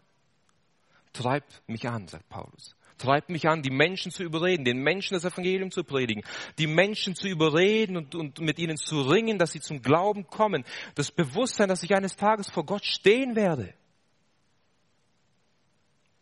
[1.13, 2.75] treibt mich an, sagt Paulus.
[2.97, 6.21] Treibt mich an, die Menschen zu überreden, den Menschen das Evangelium zu predigen,
[6.57, 10.65] die Menschen zu überreden und, und mit ihnen zu ringen, dass sie zum Glauben kommen.
[10.95, 13.73] Das Bewusstsein, dass ich eines Tages vor Gott stehen werde.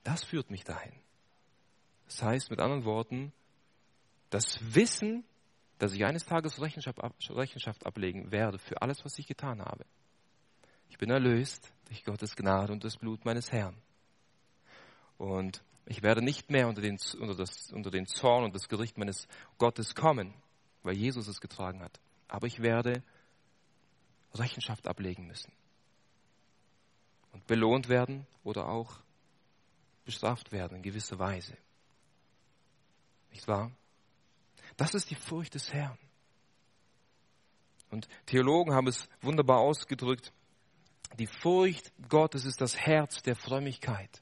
[0.03, 0.93] Das führt mich dahin.
[2.05, 3.33] Das heißt mit anderen Worten,
[4.29, 5.23] das Wissen,
[5.77, 9.85] dass ich eines Tages Rechenschaft, Rechenschaft ablegen werde für alles, was ich getan habe.
[10.89, 13.77] Ich bin erlöst durch Gottes Gnade und das Blut meines Herrn.
[15.17, 18.97] Und ich werde nicht mehr unter den, unter, das, unter den Zorn und das Gericht
[18.97, 20.33] meines Gottes kommen,
[20.83, 21.99] weil Jesus es getragen hat.
[22.27, 23.03] Aber ich werde
[24.33, 25.51] Rechenschaft ablegen müssen.
[27.31, 28.99] Und belohnt werden oder auch
[30.05, 31.57] bestraft werden in gewisser Weise.
[33.31, 33.71] Nicht wahr?
[34.77, 35.97] Das ist die Furcht des Herrn.
[37.89, 40.31] Und Theologen haben es wunderbar ausgedrückt.
[41.17, 44.21] Die Furcht Gottes ist das Herz der Frömmigkeit.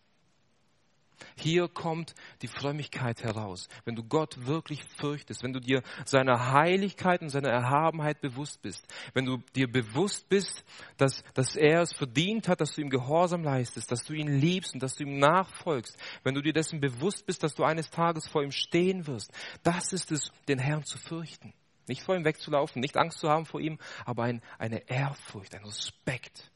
[1.38, 3.68] Hier kommt die Frömmigkeit heraus.
[3.84, 8.86] Wenn du Gott wirklich fürchtest, wenn du dir seiner Heiligkeit und seiner Erhabenheit bewusst bist,
[9.14, 10.64] wenn du dir bewusst bist,
[10.98, 14.74] dass, dass er es verdient hat, dass du ihm Gehorsam leistest, dass du ihn liebst
[14.74, 18.28] und dass du ihm nachfolgst, wenn du dir dessen bewusst bist, dass du eines Tages
[18.28, 19.32] vor ihm stehen wirst,
[19.64, 21.54] das ist es, den Herrn zu fürchten.
[21.88, 25.64] Nicht vor ihm wegzulaufen, nicht Angst zu haben vor ihm, aber ein, eine Ehrfurcht, ein
[25.64, 26.52] Respekt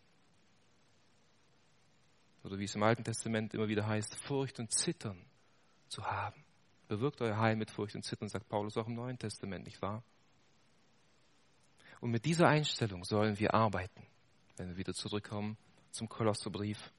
[2.44, 5.22] oder wie es im Alten Testament immer wieder heißt, Furcht und Zittern
[5.88, 6.44] zu haben.
[6.88, 10.04] Bewirkt euer Heil mit Furcht und Zittern, sagt Paulus auch im Neuen Testament, nicht wahr?
[12.02, 14.06] Und mit dieser Einstellung sollen wir arbeiten,
[14.58, 15.58] wenn wir wieder zurückkommen
[15.92, 16.92] zum Kolosserbrief.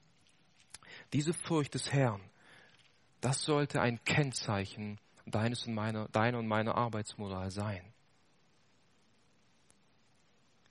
[1.13, 2.21] Diese Furcht des Herrn,
[3.21, 7.93] das sollte ein Kennzeichen deines und meiner, deiner und meiner Arbeitsmoral sein.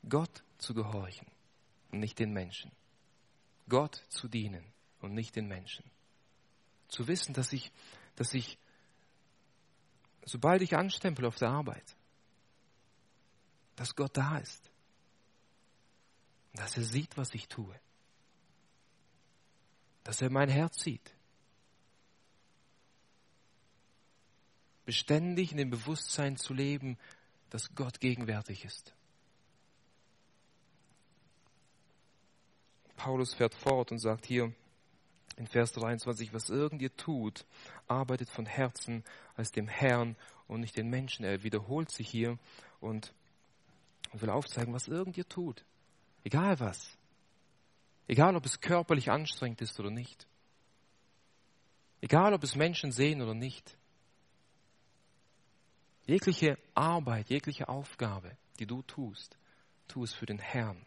[0.07, 1.27] Gott zu gehorchen
[1.91, 2.71] und nicht den Menschen.
[3.69, 4.65] Gott zu dienen
[4.99, 5.89] und nicht den Menschen.
[6.87, 7.71] Zu wissen, dass ich,
[8.15, 8.57] dass ich,
[10.25, 11.95] sobald ich anstempel auf der Arbeit,
[13.75, 14.69] dass Gott da ist.
[16.53, 17.79] Dass er sieht, was ich tue.
[20.03, 21.15] Dass er mein Herz sieht.
[24.83, 26.97] Beständig in dem Bewusstsein zu leben,
[27.51, 28.93] dass Gott gegenwärtig ist.
[32.99, 34.53] Paulus fährt fort und sagt hier
[35.37, 37.45] in Vers 23, was irgend ihr tut,
[37.87, 41.23] arbeitet von Herzen als dem Herrn und nicht den Menschen.
[41.23, 42.37] Er wiederholt sich hier
[42.81, 43.13] und
[44.11, 45.63] will aufzeigen, was irgend ihr tut.
[46.25, 46.97] Egal was.
[48.05, 50.27] Egal, ob es körperlich anstrengend ist oder nicht.
[52.01, 53.77] Egal, ob es Menschen sehen oder nicht.
[56.05, 59.37] Jegliche Arbeit, jegliche Aufgabe, die du tust,
[59.87, 60.85] tu es für den Herrn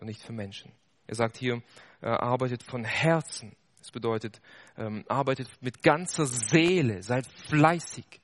[0.00, 0.72] und nicht für Menschen.
[1.06, 1.62] Er sagt hier,
[2.00, 3.56] er arbeitet von Herzen.
[3.78, 4.40] Das bedeutet,
[4.76, 8.20] ähm, arbeitet mit ganzer Seele, seid fleißig.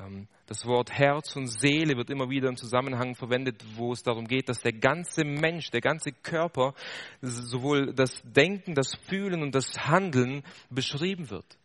[0.00, 4.26] Ähm, das Wort Herz und Seele wird immer wieder im Zusammenhang verwendet, wo es darum
[4.26, 6.74] geht, dass der ganze Mensch, der ganze Körper,
[7.20, 11.58] sowohl das Denken, das Fühlen und das Handeln beschrieben wird.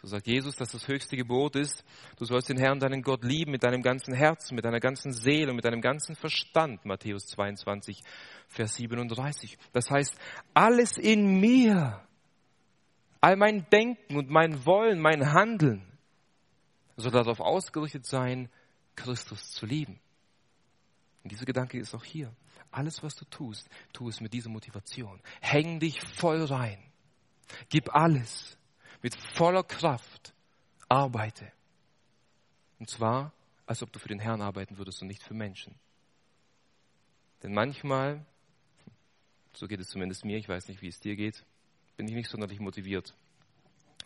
[0.00, 1.84] So sagt Jesus, dass das höchste Gebot ist,
[2.16, 5.50] du sollst den Herrn, deinen Gott lieben mit deinem ganzen Herzen, mit deiner ganzen Seele
[5.50, 6.86] und mit deinem ganzen Verstand.
[6.86, 8.02] Matthäus 22,
[8.48, 9.58] Vers 37.
[9.72, 10.16] Das heißt,
[10.54, 12.00] alles in mir,
[13.20, 15.84] all mein Denken und mein Wollen, mein Handeln
[16.96, 18.48] soll darauf ausgerichtet sein,
[18.96, 20.00] Christus zu lieben.
[21.22, 22.34] Und dieser Gedanke ist auch hier.
[22.70, 25.20] Alles, was du tust, tu es mit dieser Motivation.
[25.42, 26.78] Häng dich voll rein.
[27.68, 28.56] Gib alles
[29.02, 30.34] mit voller Kraft
[30.88, 31.50] arbeite.
[32.78, 33.32] Und zwar,
[33.66, 35.74] als ob du für den Herrn arbeiten würdest und nicht für Menschen.
[37.42, 38.24] Denn manchmal,
[39.52, 41.44] so geht es zumindest mir, ich weiß nicht, wie es dir geht,
[41.96, 43.14] bin ich nicht sonderlich motiviert,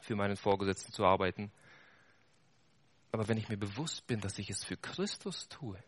[0.00, 1.50] für meinen Vorgesetzten zu arbeiten.
[3.12, 5.78] Aber wenn ich mir bewusst bin, dass ich es für Christus tue,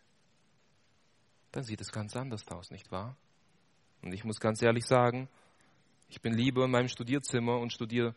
[1.52, 3.16] dann sieht es ganz anders aus, nicht wahr?
[4.02, 5.28] Und ich muss ganz ehrlich sagen,
[6.08, 8.14] ich bin lieber in meinem Studierzimmer und studiere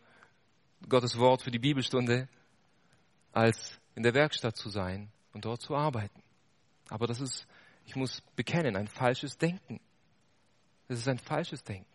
[0.88, 2.28] Gottes Wort für die Bibelstunde,
[3.32, 6.22] als in der Werkstatt zu sein und dort zu arbeiten.
[6.88, 7.46] Aber das ist,
[7.84, 9.80] ich muss bekennen, ein falsches Denken.
[10.88, 11.86] Das ist ein falsches Denken.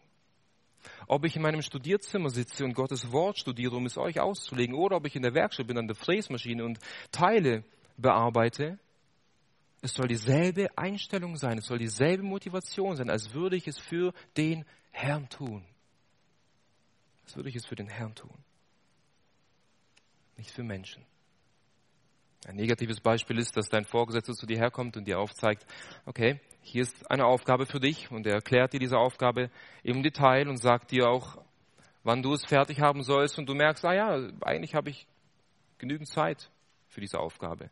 [1.08, 4.98] Ob ich in meinem Studierzimmer sitze und Gottes Wort studiere, um es euch auszulegen, oder
[4.98, 6.80] ob ich in der Werkstatt bin an der Fräsmaschine und
[7.12, 7.64] Teile
[7.98, 8.80] bearbeite,
[9.82, 14.14] es soll dieselbe Einstellung sein, es soll dieselbe Motivation sein, als würde ich es für
[14.38, 15.64] den Herrn tun.
[17.24, 18.34] Als würde ich es für den Herrn tun.
[20.38, 21.06] Nicht für Menschen.
[22.48, 25.66] Ein negatives Beispiel ist, dass dein Vorgesetzter zu dir herkommt und dir aufzeigt,
[26.06, 29.50] okay, hier ist eine Aufgabe für dich und er erklärt dir diese Aufgabe
[29.82, 31.40] im Detail und sagt dir auch,
[32.04, 35.08] wann du es fertig haben sollst und du merkst, ah ja, eigentlich habe ich
[35.80, 36.52] genügend Zeit
[36.88, 37.72] für diese Aufgabe.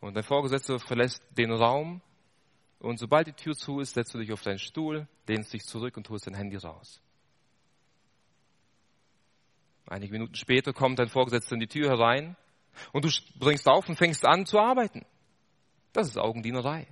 [0.00, 2.00] Und dein Vorgesetzter verlässt den Raum
[2.78, 5.96] und sobald die Tür zu ist, setzt du dich auf deinen Stuhl, lehnst dich zurück
[5.96, 7.01] und holst dein Handy raus.
[9.92, 12.34] Einige Minuten später kommt dein Vorgesetzter in die Tür herein
[12.92, 15.04] und du bringst auf und fängst an zu arbeiten.
[15.92, 16.86] Das ist Augendienerei.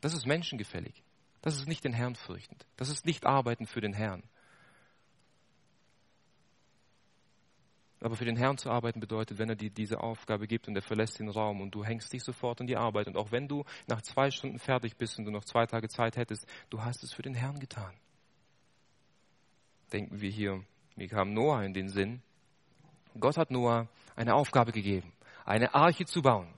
[0.00, 1.04] Das ist menschengefällig.
[1.42, 2.64] Das ist nicht den Herrn fürchtend.
[2.76, 4.22] Das ist nicht Arbeiten für den Herrn.
[8.00, 10.82] Aber für den Herrn zu arbeiten bedeutet, wenn er dir diese Aufgabe gibt und er
[10.82, 13.64] verlässt den Raum und du hängst dich sofort an die Arbeit und auch wenn du
[13.88, 17.12] nach zwei Stunden fertig bist und du noch zwei Tage Zeit hättest, du hast es
[17.12, 17.92] für den Herrn getan.
[19.92, 20.64] Denken wir hier,
[20.96, 22.22] mir kam Noah in den Sinn.
[23.18, 25.12] Gott hat Noah eine Aufgabe gegeben,
[25.44, 26.48] eine Arche zu bauen.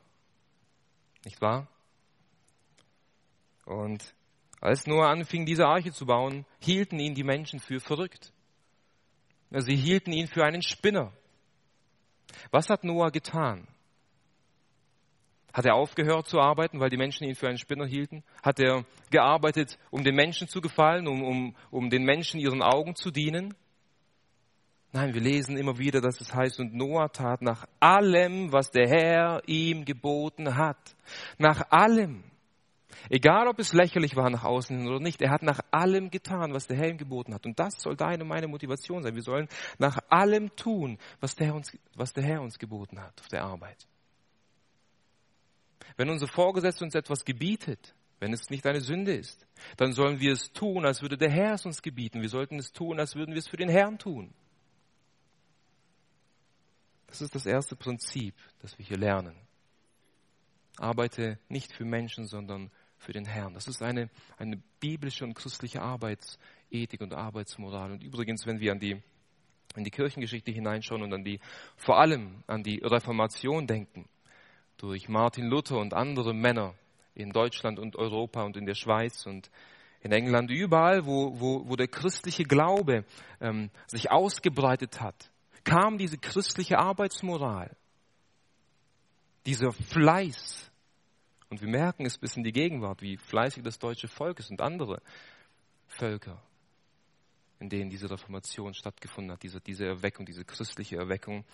[1.25, 1.69] Nicht wahr?
[3.65, 4.15] Und
[4.61, 8.33] als Noah anfing, diese Arche zu bauen, hielten ihn die Menschen für verrückt.
[9.51, 11.13] Sie hielten ihn für einen Spinner.
[12.51, 13.69] Was hat Noah getan?
[15.53, 18.25] Hat er aufgehört zu arbeiten, weil die Menschen ihn für einen Spinner hielten?
[18.43, 22.97] Hat er gearbeitet, um den Menschen zu gefallen, um, um, um den Menschen ihren Augen
[22.97, 23.55] zu dienen?
[24.95, 28.89] Nein, wir lesen immer wieder, dass es heißt, und Noah tat nach allem, was der
[28.89, 30.95] Herr ihm geboten hat.
[31.37, 32.23] Nach allem.
[33.11, 36.55] Egal, ob es lächerlich war nach außen hin oder nicht, er hat nach allem getan,
[36.55, 37.45] was der Herr ihm geboten hat.
[37.45, 39.17] Und das soll deine und meine Motivation sein.
[39.17, 43.21] Wir sollen nach allem tun, was der Herr uns, was der Herr uns geboten hat
[43.21, 43.89] auf der Arbeit.
[45.97, 49.45] Wenn unser Vorgesetzter uns etwas gebietet, wenn es nicht eine Sünde ist,
[49.77, 52.21] dann sollen wir es tun, als würde der Herr es uns gebieten.
[52.21, 54.33] Wir sollten es tun, als würden wir es für den Herrn tun.
[57.15, 59.37] Das ist das erste Prinzip, das wir hier lernen.
[60.79, 63.55] Arbeite nicht für Menschen, sondern für den Herrn.
[63.55, 67.93] Das ist eine, eine biblische und christliche Arbeitsethik und Arbeitsmoral.
[67.93, 69.01] Und übrigens, wenn wir an die,
[69.77, 71.39] in die Kirchengeschichte hineinschauen und an die,
[71.77, 74.09] vor allem an die Reformation denken,
[74.77, 76.75] durch Martin Luther und andere Männer
[77.15, 79.53] in Deutschland und Europa und in der Schweiz und
[80.01, 83.05] in England, überall, wo, wo, wo der christliche Glaube
[83.41, 85.31] ähm, sich ausgebreitet hat,
[85.65, 87.75] kam diese christliche Arbeitsmoral,
[89.47, 90.71] dieser Fleiß.
[91.49, 94.61] Und wir merken es bis in die Gegenwart, wie fleißig das deutsche Volk ist und
[94.61, 95.01] andere
[95.87, 96.43] Völker,
[97.61, 101.45] in denen diese Reformation stattgefunden hat, diese, diese Erweckung, diese christliche Erweckung.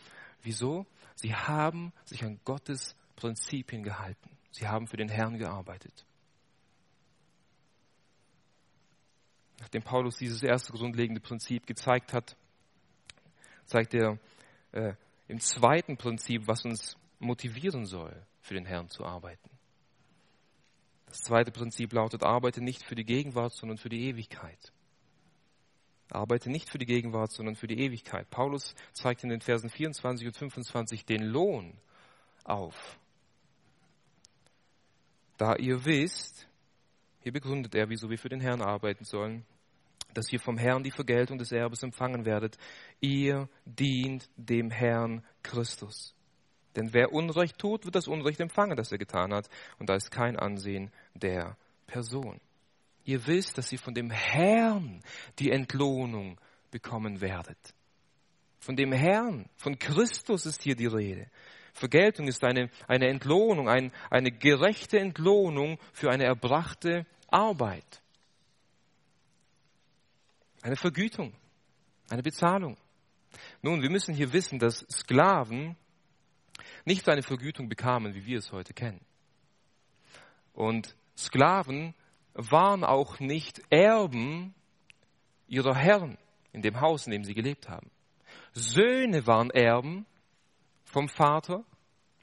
[0.42, 0.86] Wieso?
[1.14, 4.30] Sie haben sich an Gottes Prinzipien gehalten.
[4.50, 6.06] Sie haben für den Herrn gearbeitet.
[9.60, 12.36] Nachdem Paulus dieses erste grundlegende Prinzip gezeigt hat,
[13.70, 14.18] zeigt er
[14.72, 14.94] äh,
[15.28, 19.48] im zweiten Prinzip, was uns motivieren soll, für den Herrn zu arbeiten.
[21.06, 24.72] Das zweite Prinzip lautet, arbeite nicht für die Gegenwart, sondern für die Ewigkeit.
[26.10, 28.28] Arbeite nicht für die Gegenwart, sondern für die Ewigkeit.
[28.30, 31.76] Paulus zeigt in den Versen 24 und 25 den Lohn
[32.44, 32.98] auf.
[35.36, 36.48] Da ihr wisst,
[37.20, 39.44] hier begründet er, wieso wir für den Herrn arbeiten sollen,
[40.14, 42.56] dass ihr vom Herrn die Vergeltung des Erbes empfangen werdet.
[43.00, 46.14] Ihr dient dem Herrn Christus.
[46.76, 49.48] Denn wer Unrecht tut, wird das Unrecht empfangen, das er getan hat.
[49.78, 52.40] Und da ist kein Ansehen der Person.
[53.04, 55.02] Ihr wisst, dass ihr von dem Herrn
[55.38, 57.58] die Entlohnung bekommen werdet.
[58.60, 61.26] Von dem Herrn, von Christus ist hier die Rede.
[61.72, 67.99] Vergeltung ist eine, eine Entlohnung, ein, eine gerechte Entlohnung für eine erbrachte Arbeit.
[70.62, 71.32] Eine Vergütung,
[72.08, 72.76] eine Bezahlung.
[73.62, 75.76] Nun, wir müssen hier wissen, dass Sklaven
[76.84, 79.00] nicht so eine Vergütung bekamen, wie wir es heute kennen.
[80.52, 81.94] Und Sklaven
[82.34, 84.54] waren auch nicht Erben
[85.46, 86.18] ihrer Herren
[86.52, 87.90] in dem Haus, in dem sie gelebt haben.
[88.52, 90.06] Söhne waren Erben
[90.84, 91.64] vom Vater,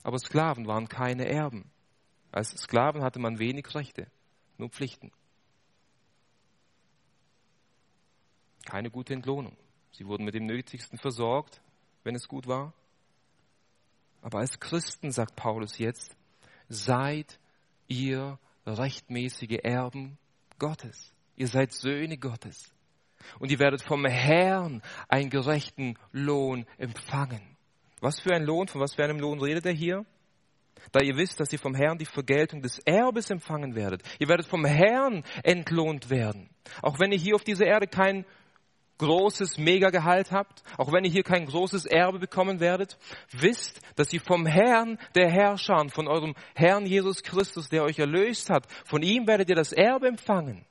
[0.04, 1.70] aber Sklaven waren keine Erben.
[2.32, 4.08] Als Sklaven hatte man wenig Rechte,
[4.58, 5.12] nur Pflichten.
[8.68, 9.56] Keine gute Entlohnung.
[9.92, 11.62] Sie wurden mit dem Nötigsten versorgt,
[12.04, 12.74] wenn es gut war.
[14.22, 16.16] Aber als Christen, sagt Paulus jetzt,
[16.68, 17.40] seid
[17.88, 20.18] ihr rechtmäßige Erben
[20.60, 21.14] Gottes.
[21.38, 22.72] Ihr seid Söhne Gottes.
[23.40, 27.42] Und ihr werdet vom Herrn einen gerechten Lohn empfangen.
[28.02, 30.06] Was für ein Lohn, von was für einem Lohn redet er hier?
[30.92, 34.04] Da ihr wisst, dass ihr vom Herrn die Vergeltung des Erbes empfangen werdet.
[34.20, 36.50] Ihr werdet vom Herrn entlohnt werden.
[36.82, 38.26] Auch wenn ihr hier auf dieser Erde kein
[38.98, 42.98] großes Megagehalt habt, auch wenn ihr hier kein großes Erbe bekommen werdet,
[43.32, 48.50] wisst, dass ihr vom Herrn der Herrscher, von eurem Herrn Jesus Christus, der euch erlöst
[48.50, 50.66] hat, von ihm werdet ihr das Erbe empfangen.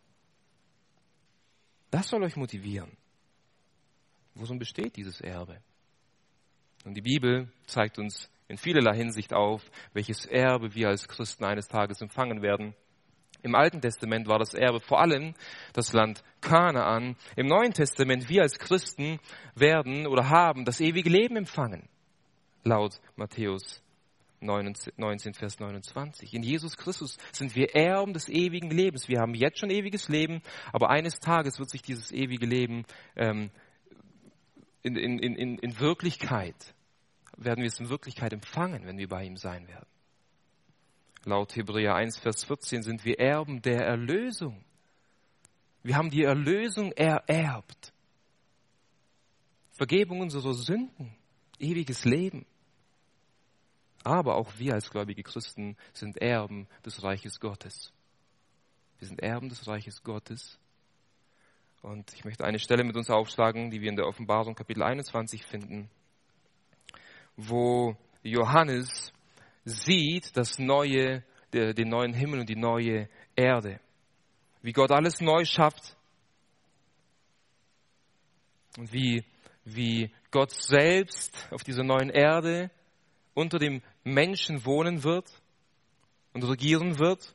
[1.90, 2.96] Das soll euch motivieren.
[4.34, 5.60] Worin besteht dieses Erbe?
[6.84, 9.62] Und die Bibel zeigt uns in vielerlei Hinsicht auf,
[9.92, 12.74] welches Erbe wir als Christen eines Tages empfangen werden.
[13.46, 15.32] Im Alten Testament war das Erbe vor allem
[15.72, 17.14] das Land Kanaan.
[17.36, 19.20] Im Neuen Testament, wir als Christen
[19.54, 21.88] werden oder haben das ewige Leben empfangen.
[22.64, 23.80] Laut Matthäus
[24.40, 26.34] 19, Vers 29.
[26.34, 29.08] In Jesus Christus sind wir Erben des ewigen Lebens.
[29.08, 30.42] Wir haben jetzt schon ewiges Leben,
[30.72, 32.84] aber eines Tages wird sich dieses ewige Leben
[33.14, 33.50] ähm,
[34.82, 36.74] in, in, in, in Wirklichkeit,
[37.36, 39.86] werden wir es in Wirklichkeit empfangen, wenn wir bei ihm sein werden.
[41.26, 44.64] Laut Hebräer 1, Vers 14 sind wir Erben der Erlösung.
[45.82, 47.92] Wir haben die Erlösung ererbt.
[49.72, 51.16] Vergebung unserer Sünden,
[51.58, 52.46] ewiges Leben.
[54.04, 57.92] Aber auch wir als gläubige Christen sind Erben des Reiches Gottes.
[59.00, 60.60] Wir sind Erben des Reiches Gottes.
[61.82, 65.44] Und ich möchte eine Stelle mit uns aufschlagen, die wir in der Offenbarung Kapitel 21
[65.44, 65.90] finden,
[67.36, 69.12] wo Johannes
[69.66, 73.80] sieht das neue, den neuen Himmel und die neue Erde.
[74.62, 75.96] Wie Gott alles neu schafft.
[78.78, 79.24] Und wie,
[79.64, 82.70] wie Gott selbst auf dieser neuen Erde
[83.34, 85.30] unter dem Menschen wohnen wird
[86.32, 87.34] und regieren wird.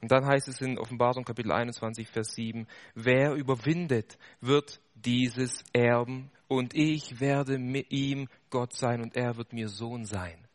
[0.00, 6.30] Und dann heißt es in Offenbarung Kapitel 21, Vers 7, wer überwindet, wird dieses erben
[6.56, 10.46] und ich werde mit ihm Gott sein und er wird mir Sohn sein.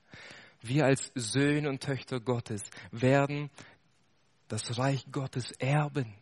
[0.62, 3.50] Wir als Söhne und Töchter Gottes werden
[4.48, 6.14] das Reich Gottes erben.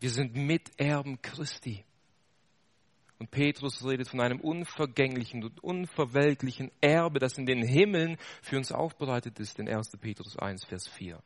[0.00, 1.84] Wir sind Miterben Christi.
[3.18, 8.72] Und Petrus redet von einem unvergänglichen und unverweltlichen Erbe, das in den Himmeln für uns
[8.72, 9.96] aufbereitet ist, in 1.
[10.00, 11.22] Petrus 1, Vers 4.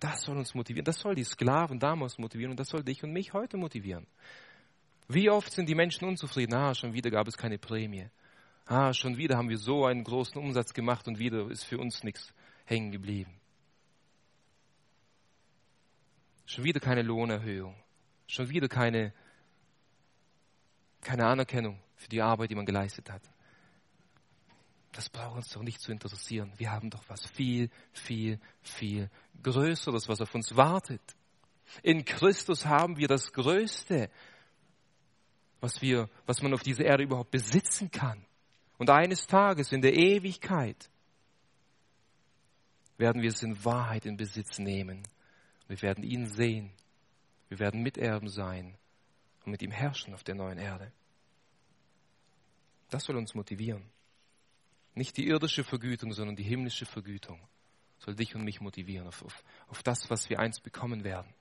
[0.00, 0.84] Das soll uns motivieren.
[0.84, 4.06] Das soll die Sklaven damals motivieren und das soll dich und mich heute motivieren.
[5.08, 6.54] Wie oft sind die Menschen unzufrieden?
[6.54, 8.08] Ah, schon wieder gab es keine Prämie.
[8.66, 12.04] Ah, schon wieder haben wir so einen großen Umsatz gemacht und wieder ist für uns
[12.04, 12.32] nichts
[12.64, 13.40] hängen geblieben.
[16.46, 17.74] Schon wieder keine Lohnerhöhung.
[18.26, 19.12] Schon wieder keine,
[21.00, 23.22] keine Anerkennung für die Arbeit, die man geleistet hat.
[24.92, 26.52] Das braucht uns doch nicht zu interessieren.
[26.58, 29.10] Wir haben doch was viel, viel, viel
[29.42, 31.00] Größeres, was auf uns wartet.
[31.82, 34.10] In Christus haben wir das Größte,
[35.62, 38.26] was wir, was man auf dieser Erde überhaupt besitzen kann.
[38.78, 40.90] Und eines Tages in der Ewigkeit
[42.98, 45.06] werden wir es in Wahrheit in Besitz nehmen.
[45.68, 46.72] Wir werden ihn sehen.
[47.48, 48.76] Wir werden Miterben sein
[49.44, 50.90] und mit ihm herrschen auf der neuen Erde.
[52.90, 53.84] Das soll uns motivieren.
[54.94, 57.40] Nicht die irdische Vergütung, sondern die himmlische Vergütung
[57.98, 61.32] soll dich und mich motivieren auf, auf, auf das, was wir einst bekommen werden.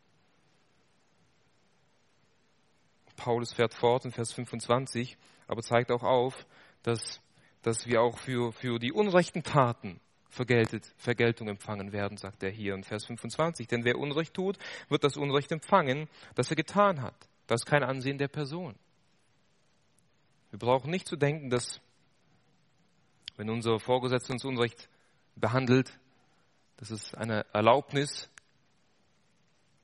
[3.22, 5.16] Paulus fährt fort in Vers 25,
[5.48, 6.48] aber zeigt auch auf,
[6.82, 7.22] dass,
[7.62, 12.74] dass wir auch für, für die unrechten Taten vergeltet, Vergeltung empfangen werden, sagt er hier
[12.74, 13.68] in Vers 25.
[13.68, 14.58] Denn wer Unrecht tut,
[14.90, 17.14] wird das Unrecht empfangen, das er getan hat.
[17.46, 18.74] Das ist kein Ansehen der Person.
[20.50, 21.80] Wir brauchen nicht zu denken, dass
[23.38, 24.90] wenn unser Vorgesetzter uns Unrecht
[25.36, 25.96] behandelt,
[26.78, 28.30] das ist eine Erlaubnis,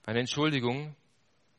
[0.05, 0.95] eine Entschuldigung,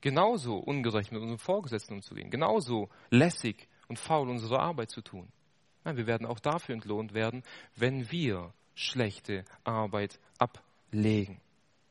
[0.00, 5.28] genauso ungerecht mit unserem Vorgesetzten umzugehen, genauso lässig und faul unsere Arbeit zu tun.
[5.84, 7.42] Nein, wir werden auch dafür entlohnt werden,
[7.76, 11.40] wenn wir schlechte Arbeit ablegen.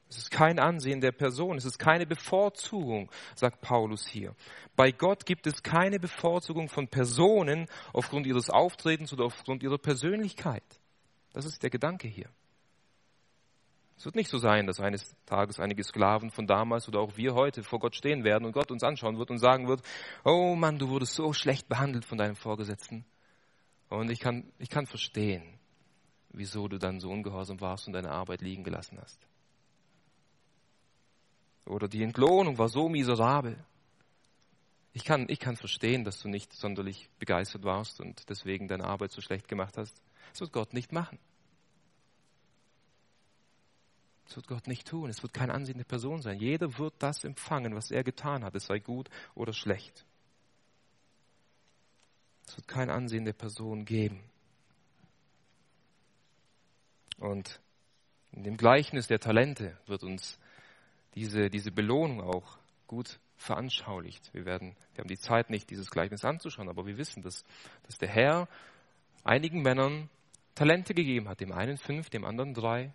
[0.10, 4.36] Es ist kein Ansehen der Person, es ist keine Bevorzugung, sagt Paulus hier.
[4.76, 10.64] Bei Gott gibt es keine Bevorzugung von Personen aufgrund ihres Auftretens oder aufgrund ihrer Persönlichkeit.
[11.34, 12.30] Das ist der Gedanke hier.
[13.98, 17.34] Es wird nicht so sein, dass eines Tages einige Sklaven von damals oder auch wir
[17.34, 19.82] heute vor Gott stehen werden und Gott uns anschauen wird und sagen wird,
[20.24, 23.06] oh Mann, du wurdest so schlecht behandelt von deinem Vorgesetzten.
[23.90, 25.60] Und ich kann, ich kann verstehen,
[26.30, 29.20] wieso du dann so ungehorsam warst und deine Arbeit liegen gelassen hast.
[31.66, 33.58] Oder die Entlohnung war so miserabel.
[34.94, 39.12] Ich kann, ich kann verstehen, dass du nicht sonderlich begeistert warst und deswegen deine Arbeit
[39.12, 40.02] so schlecht gemacht hast.
[40.32, 41.18] Das wird Gott nicht machen.
[44.28, 45.10] Das wird Gott nicht tun.
[45.10, 46.38] Es wird kein Ansehen der Person sein.
[46.38, 50.06] Jeder wird das empfangen, was er getan hat, es sei gut oder schlecht.
[52.46, 54.22] Es wird kein Ansehen der Person geben.
[57.20, 57.62] Und
[58.32, 60.38] in dem Gleichnis der Talente wird uns
[61.16, 64.34] diese, diese Belohnung auch gut veranschaulicht.
[64.34, 67.46] Wir, werden, wir haben die Zeit nicht, dieses Gleichnis anzuschauen, aber wir wissen, dass,
[67.84, 68.50] dass der Herr
[69.24, 70.10] einigen Männern
[70.54, 71.40] Talente gegeben hat.
[71.40, 72.94] Dem einen fünf, dem anderen drei,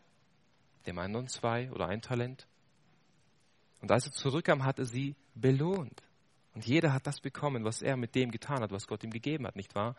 [0.87, 2.47] dem anderen zwei oder ein Talent.
[3.81, 6.03] Und als er zurückkam, hat er sie belohnt.
[6.55, 9.47] Und jeder hat das bekommen, was er mit dem getan hat, was Gott ihm gegeben
[9.47, 9.97] hat, nicht wahr?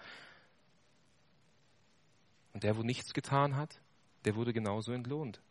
[2.54, 3.82] Und der, wo nichts getan hat,
[4.26, 5.42] der wurde genauso entlohnt.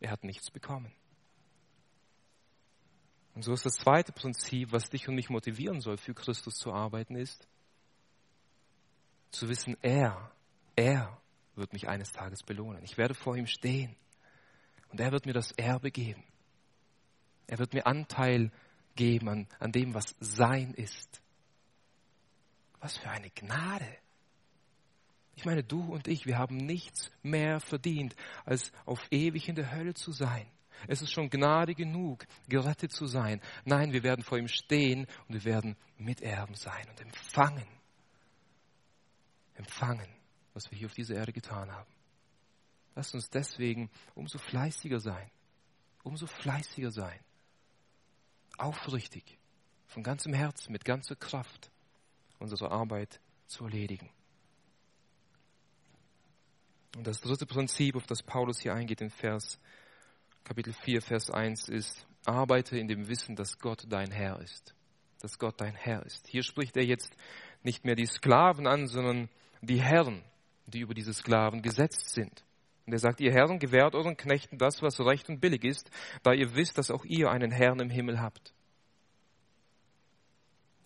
[0.00, 0.92] Er hat nichts bekommen.
[3.34, 6.72] Und so ist das zweite Prinzip, was dich und mich motivieren soll, für Christus zu
[6.72, 7.48] arbeiten, ist,
[9.32, 10.30] zu wissen, er,
[10.76, 11.20] er
[11.56, 12.84] wird mich eines Tages belohnen.
[12.84, 13.96] Ich werde vor ihm stehen
[14.94, 16.22] und er wird mir das Erbe geben.
[17.48, 18.52] Er wird mir Anteil
[18.94, 21.20] geben an, an dem, was sein ist.
[22.78, 23.88] Was für eine Gnade.
[25.34, 28.14] Ich meine, du und ich, wir haben nichts mehr verdient,
[28.44, 30.46] als auf ewig in der Hölle zu sein.
[30.86, 33.40] Es ist schon Gnade genug, gerettet zu sein.
[33.64, 37.66] Nein, wir werden vor ihm stehen und wir werden Miterben sein und empfangen.
[39.54, 40.08] Empfangen,
[40.52, 41.93] was wir hier auf dieser Erde getan haben.
[42.94, 45.30] Lasst uns deswegen umso fleißiger sein.
[46.02, 47.18] Umso fleißiger sein.
[48.56, 49.38] Aufrichtig,
[49.86, 51.70] von ganzem Herzen, mit ganzer Kraft
[52.38, 54.10] unsere Arbeit zu erledigen.
[56.96, 59.58] Und das dritte Prinzip, auf das Paulus hier eingeht in Vers
[60.44, 64.74] Kapitel 4, Vers 1 ist, arbeite in dem Wissen, dass Gott dein Herr ist.
[65.22, 66.28] Dass Gott dein Herr ist.
[66.28, 67.16] Hier spricht er jetzt
[67.62, 69.30] nicht mehr die Sklaven an, sondern
[69.62, 70.22] die Herren,
[70.66, 72.44] die über diese Sklaven gesetzt sind.
[72.86, 75.90] Und er sagt, ihr Herren, gewährt euren Knechten das, was recht und billig ist,
[76.22, 78.52] da ihr wisst, dass auch ihr einen Herrn im Himmel habt.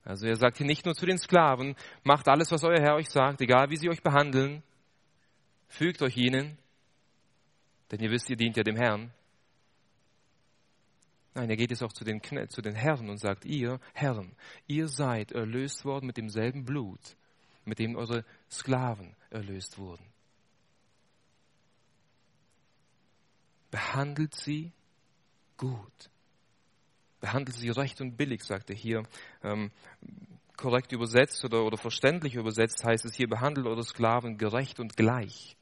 [0.05, 3.11] Also er sagt hier nicht nur zu den Sklaven, macht alles, was euer Herr euch
[3.11, 4.63] sagt, egal wie sie euch behandeln,
[5.67, 6.57] fügt euch ihnen,
[7.91, 9.13] denn ihr wisst, ihr dient ja dem Herrn.
[11.35, 14.35] Nein, er geht jetzt auch zu den, zu den Herren und sagt, ihr Herren,
[14.67, 17.17] ihr seid erlöst worden mit demselben Blut,
[17.65, 20.05] mit dem eure Sklaven erlöst wurden.
[23.71, 24.73] Behandelt sie
[25.57, 26.11] gut.
[27.21, 29.03] Behandelt sie recht und billig, sagt er hier.
[29.43, 29.71] Ähm,
[30.57, 35.57] korrekt übersetzt oder, oder verständlich übersetzt heißt es hier, behandelt eure Sklaven gerecht und gleich.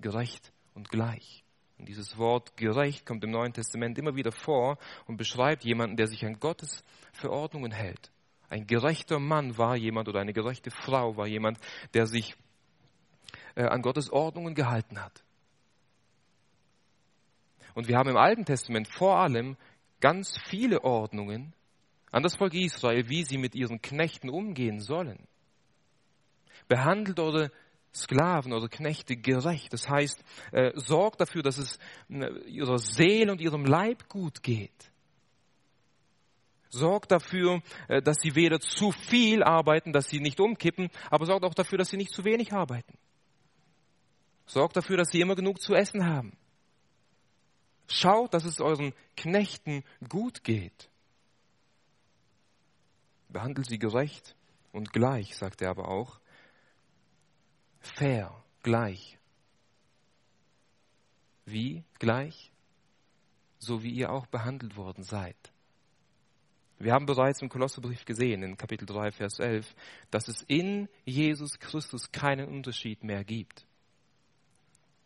[0.00, 1.44] Gerecht und gleich.
[1.78, 6.06] Und dieses Wort gerecht kommt im Neuen Testament immer wieder vor und beschreibt jemanden, der
[6.06, 8.12] sich an Gottes Verordnungen hält.
[8.48, 11.58] Ein gerechter Mann war jemand oder eine gerechte Frau war jemand,
[11.94, 12.36] der sich
[13.54, 15.24] äh, an Gottes Ordnungen gehalten hat.
[17.74, 19.56] Und wir haben im Alten Testament vor allem
[20.00, 21.54] ganz viele Ordnungen
[22.10, 25.26] an das Volk Israel, wie sie mit ihren Knechten umgehen sollen.
[26.68, 27.50] Behandelt eure
[27.94, 29.72] Sklaven oder Knechte gerecht.
[29.72, 34.90] Das heißt, äh, sorgt dafür, dass es äh, ihrer Seele und ihrem Leib gut geht.
[36.68, 41.44] Sorgt dafür, äh, dass sie weder zu viel arbeiten, dass sie nicht umkippen, aber sorgt
[41.44, 42.96] auch dafür, dass sie nicht zu wenig arbeiten.
[44.46, 46.36] Sorgt dafür, dass sie immer genug zu essen haben.
[47.92, 50.88] Schaut, dass es euren Knechten gut geht.
[53.28, 54.34] Behandelt sie gerecht
[54.72, 56.18] und gleich, sagt er aber auch
[57.80, 59.18] fair, gleich.
[61.44, 62.50] Wie gleich?
[63.58, 65.36] So wie ihr auch behandelt worden seid.
[66.78, 69.74] Wir haben bereits im Kolosserbrief gesehen, in Kapitel 3, Vers 11,
[70.10, 73.66] dass es in Jesus Christus keinen Unterschied mehr gibt.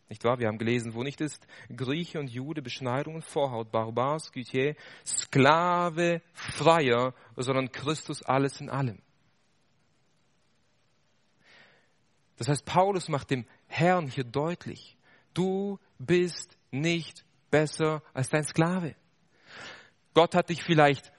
[0.09, 0.39] Nicht wahr?
[0.39, 1.45] Wir haben gelesen, wo nicht ist
[1.75, 9.01] Grieche und Jude, Beschneidung und Vorhaut, Barbar, Skythier, Sklave, Freier, sondern Christus alles in allem.
[12.37, 14.95] Das heißt, Paulus macht dem Herrn hier deutlich,
[15.33, 18.95] du bist nicht besser als dein Sklave.
[20.13, 21.11] Gott hat dich vielleicht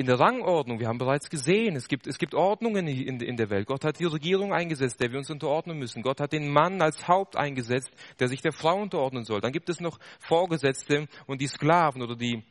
[0.00, 3.50] in der Rangordnung, wir haben bereits gesehen, es gibt, es gibt Ordnungen in, in der
[3.50, 3.66] Welt.
[3.66, 6.00] Gott hat die Regierung eingesetzt, der wir uns unterordnen müssen.
[6.00, 9.42] Gott hat den Mann als Haupt eingesetzt, der sich der Frau unterordnen soll.
[9.42, 12.42] Dann gibt es noch Vorgesetzte und die Sklaven oder die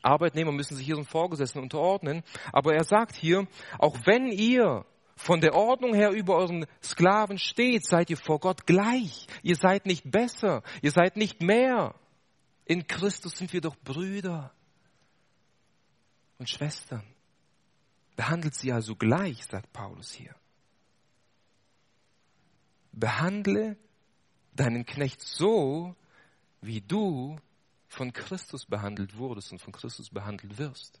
[0.00, 2.22] Arbeitnehmer müssen sich ihren Vorgesetzten unterordnen.
[2.54, 3.46] Aber er sagt hier,
[3.78, 8.66] auch wenn ihr von der Ordnung her über euren Sklaven steht, seid ihr vor Gott
[8.66, 9.26] gleich.
[9.42, 11.94] Ihr seid nicht besser, ihr seid nicht mehr.
[12.64, 14.54] In Christus sind wir doch Brüder
[16.38, 17.04] und Schwestern.
[18.16, 20.34] Behandelt sie also gleich, sagt Paulus hier.
[22.92, 23.76] Behandle
[24.54, 25.94] deinen Knecht so,
[26.60, 27.38] wie du
[27.86, 31.00] von Christus behandelt wurdest und von Christus behandelt wirst.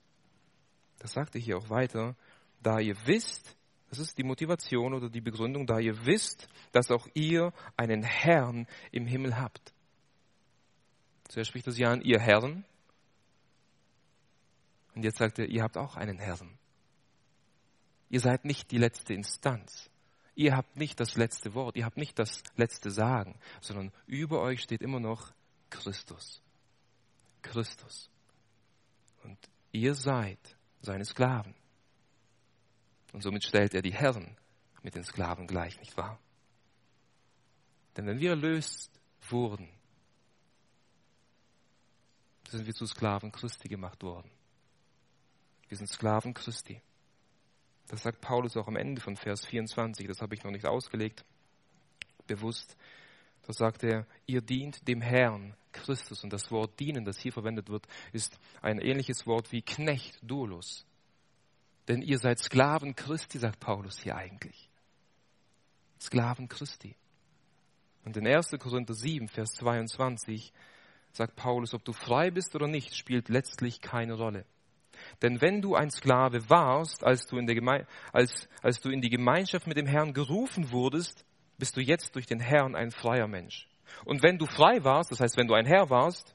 [0.98, 2.16] Das sagte hier auch weiter,
[2.62, 3.56] da ihr wisst,
[3.90, 8.66] das ist die Motivation oder die Begründung, da ihr wisst, dass auch ihr einen Herrn
[8.90, 9.72] im Himmel habt.
[11.28, 12.64] Zuerst spricht das ja an, ihr Herren.
[14.98, 16.58] Und jetzt sagt er, ihr habt auch einen Herrn.
[18.08, 19.88] Ihr seid nicht die letzte Instanz.
[20.34, 24.60] Ihr habt nicht das letzte Wort, ihr habt nicht das letzte Sagen, sondern über euch
[24.60, 25.32] steht immer noch
[25.70, 26.42] Christus.
[27.42, 28.10] Christus.
[29.22, 29.38] Und
[29.70, 31.54] ihr seid seine Sklaven.
[33.12, 34.36] Und somit stellt er die Herren
[34.82, 36.18] mit den Sklaven gleich, nicht wahr?
[37.96, 38.90] Denn wenn wir erlöst
[39.28, 39.68] wurden,
[42.48, 44.32] sind wir zu Sklaven Christi gemacht worden.
[45.68, 46.80] Wir sind Sklaven Christi.
[47.88, 51.24] Das sagt Paulus auch am Ende von Vers 24, das habe ich noch nicht ausgelegt,
[52.26, 52.76] bewusst.
[53.46, 56.22] Da sagt er, ihr dient dem Herrn Christus.
[56.22, 60.84] Und das Wort dienen, das hier verwendet wird, ist ein ähnliches Wort wie Knecht, Doulos.
[61.88, 64.68] Denn ihr seid Sklaven Christi, sagt Paulus hier eigentlich.
[65.98, 66.94] Sklaven Christi.
[68.04, 68.50] Und in 1.
[68.58, 70.52] Korinther 7, Vers 22
[71.12, 74.44] sagt Paulus, ob du frei bist oder nicht, spielt letztlich keine Rolle.
[75.22, 79.00] Denn wenn du ein Sklave warst, als du, in der Geme als, als du in
[79.00, 81.24] die Gemeinschaft mit dem Herrn gerufen wurdest,
[81.58, 83.68] bist du jetzt durch den Herrn ein freier Mensch.
[84.04, 86.34] Und wenn du frei warst, das heißt, wenn du ein Herr warst,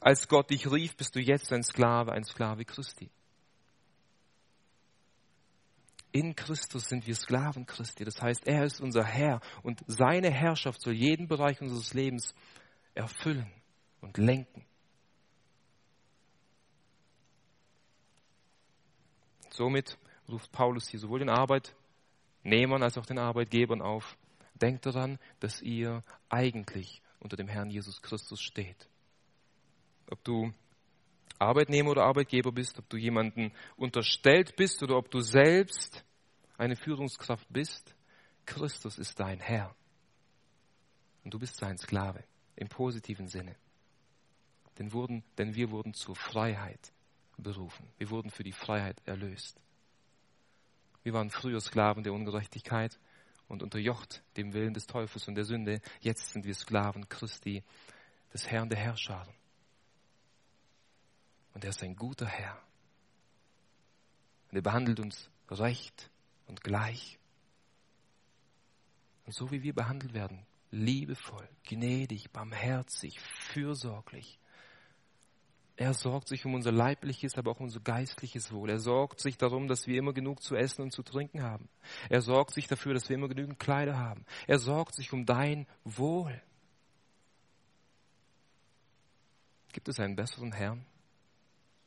[0.00, 3.10] als Gott dich rief, bist du jetzt ein Sklave, ein Sklave Christi.
[6.12, 8.04] In Christus sind wir Sklaven Christi.
[8.04, 12.34] Das heißt, er ist unser Herr und seine Herrschaft soll jeden Bereich unseres Lebens
[12.94, 13.52] erfüllen
[14.00, 14.64] und lenken.
[19.52, 19.98] Somit
[20.28, 24.16] ruft Paulus hier sowohl den Arbeitnehmern als auch den Arbeitgebern auf,
[24.54, 28.88] denkt daran, dass ihr eigentlich unter dem Herrn Jesus Christus steht.
[30.10, 30.52] Ob du
[31.38, 36.04] Arbeitnehmer oder Arbeitgeber bist, ob du jemanden unterstellt bist oder ob du selbst
[36.58, 37.94] eine Führungskraft bist,
[38.44, 39.74] Christus ist dein Herr.
[41.24, 42.24] Und du bist sein Sklave
[42.56, 43.56] im positiven Sinne.
[44.78, 46.92] Denn, wurden, denn wir wurden zur Freiheit
[47.42, 47.88] berufen.
[47.98, 49.60] Wir wurden für die Freiheit erlöst.
[51.02, 52.98] Wir waren früher Sklaven der Ungerechtigkeit
[53.48, 55.80] und unterjocht dem Willen des Teufels und der Sünde.
[56.00, 57.62] Jetzt sind wir Sklaven Christi,
[58.32, 59.26] des Herrn der Herrscher.
[61.54, 62.62] Und er ist ein guter Herr.
[64.50, 66.10] Und er behandelt uns recht
[66.46, 67.18] und gleich.
[69.26, 74.39] Und so wie wir behandelt werden, liebevoll, gnädig, barmherzig, fürsorglich,
[75.80, 78.68] er sorgt sich um unser leibliches, aber auch unser geistliches Wohl.
[78.68, 81.70] Er sorgt sich darum, dass wir immer genug zu essen und zu trinken haben.
[82.10, 84.26] Er sorgt sich dafür, dass wir immer genügend Kleider haben.
[84.46, 86.38] Er sorgt sich um dein Wohl.
[89.72, 90.84] Gibt es einen besseren Herrn,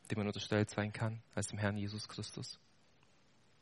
[0.10, 2.60] dem man unterstellt sein kann, als dem Herrn Jesus Christus?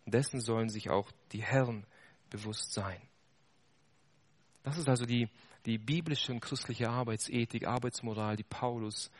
[0.05, 1.85] dessen sollen sich auch die Herren
[2.29, 3.01] bewusst sein.
[4.63, 5.27] Das ist also die,
[5.65, 9.11] die biblische und christliche Arbeitsethik, Arbeitsmoral, die Paulus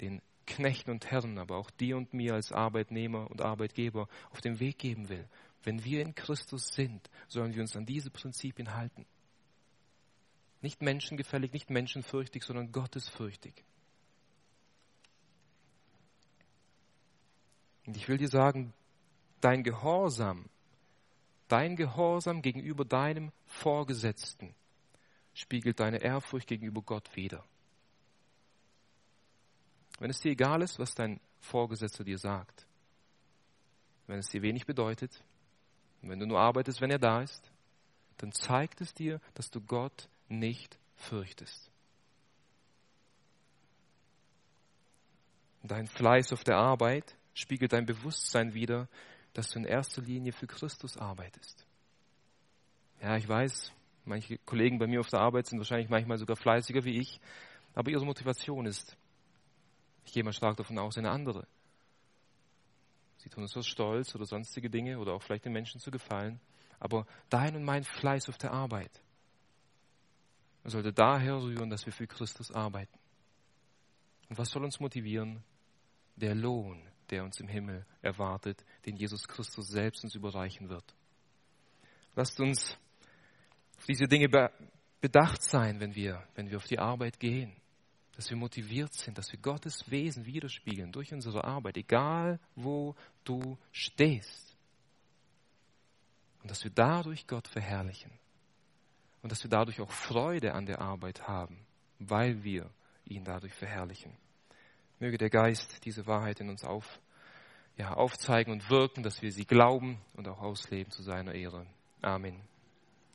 [0.00, 4.58] den Knechten und Herren, aber auch dir und mir als Arbeitnehmer und Arbeitgeber auf den
[4.60, 5.28] Weg geben will.
[5.62, 9.06] Wenn wir in Christus sind, sollen wir uns an diese Prinzipien halten.
[10.60, 13.62] Nicht menschengefällig, nicht menschenfürchtig, sondern gottesfürchtig.
[17.86, 18.72] Und ich will dir sagen,
[19.40, 20.46] dein Gehorsam,
[21.48, 24.54] dein Gehorsam gegenüber deinem Vorgesetzten
[25.34, 27.44] spiegelt deine Ehrfurcht gegenüber Gott wider.
[29.98, 32.66] Wenn es dir egal ist, was dein Vorgesetzter dir sagt,
[34.06, 35.22] wenn es dir wenig bedeutet,
[36.02, 37.50] wenn du nur arbeitest, wenn er da ist,
[38.18, 41.70] dann zeigt es dir, dass du Gott nicht fürchtest.
[45.62, 48.88] Dein Fleiß auf der Arbeit spiegelt dein Bewusstsein wider,
[49.34, 51.66] dass du in erster Linie für Christus arbeitest.
[53.02, 53.72] Ja, ich weiß,
[54.04, 57.20] manche Kollegen bei mir auf der Arbeit sind wahrscheinlich manchmal sogar fleißiger wie ich,
[57.74, 58.96] aber ihre Motivation ist,
[60.08, 61.46] ich gehe davon aus, eine andere.
[63.18, 66.40] Sie tun es aus Stolz oder sonstige Dinge oder auch vielleicht den Menschen zu gefallen.
[66.80, 69.02] Aber dein und mein Fleiß auf der Arbeit
[70.64, 72.98] sollte daher rühren, dass wir für Christus arbeiten.
[74.28, 75.42] Und was soll uns motivieren?
[76.16, 80.84] Der Lohn, der uns im Himmel erwartet, den Jesus Christus selbst uns überreichen wird.
[82.14, 82.76] Lasst uns
[83.76, 84.28] auf diese Dinge
[85.00, 87.54] bedacht sein, wenn wir, wenn wir auf die Arbeit gehen
[88.18, 93.56] dass wir motiviert sind, dass wir Gottes Wesen widerspiegeln durch unsere Arbeit, egal wo du
[93.70, 94.56] stehst.
[96.42, 98.10] Und dass wir dadurch Gott verherrlichen.
[99.22, 101.64] Und dass wir dadurch auch Freude an der Arbeit haben,
[102.00, 102.68] weil wir
[103.04, 104.16] ihn dadurch verherrlichen.
[104.98, 106.98] Möge der Geist diese Wahrheit in uns auf,
[107.76, 111.68] ja, aufzeigen und wirken, dass wir sie glauben und auch ausleben zu seiner Ehre.
[112.02, 112.42] Amen.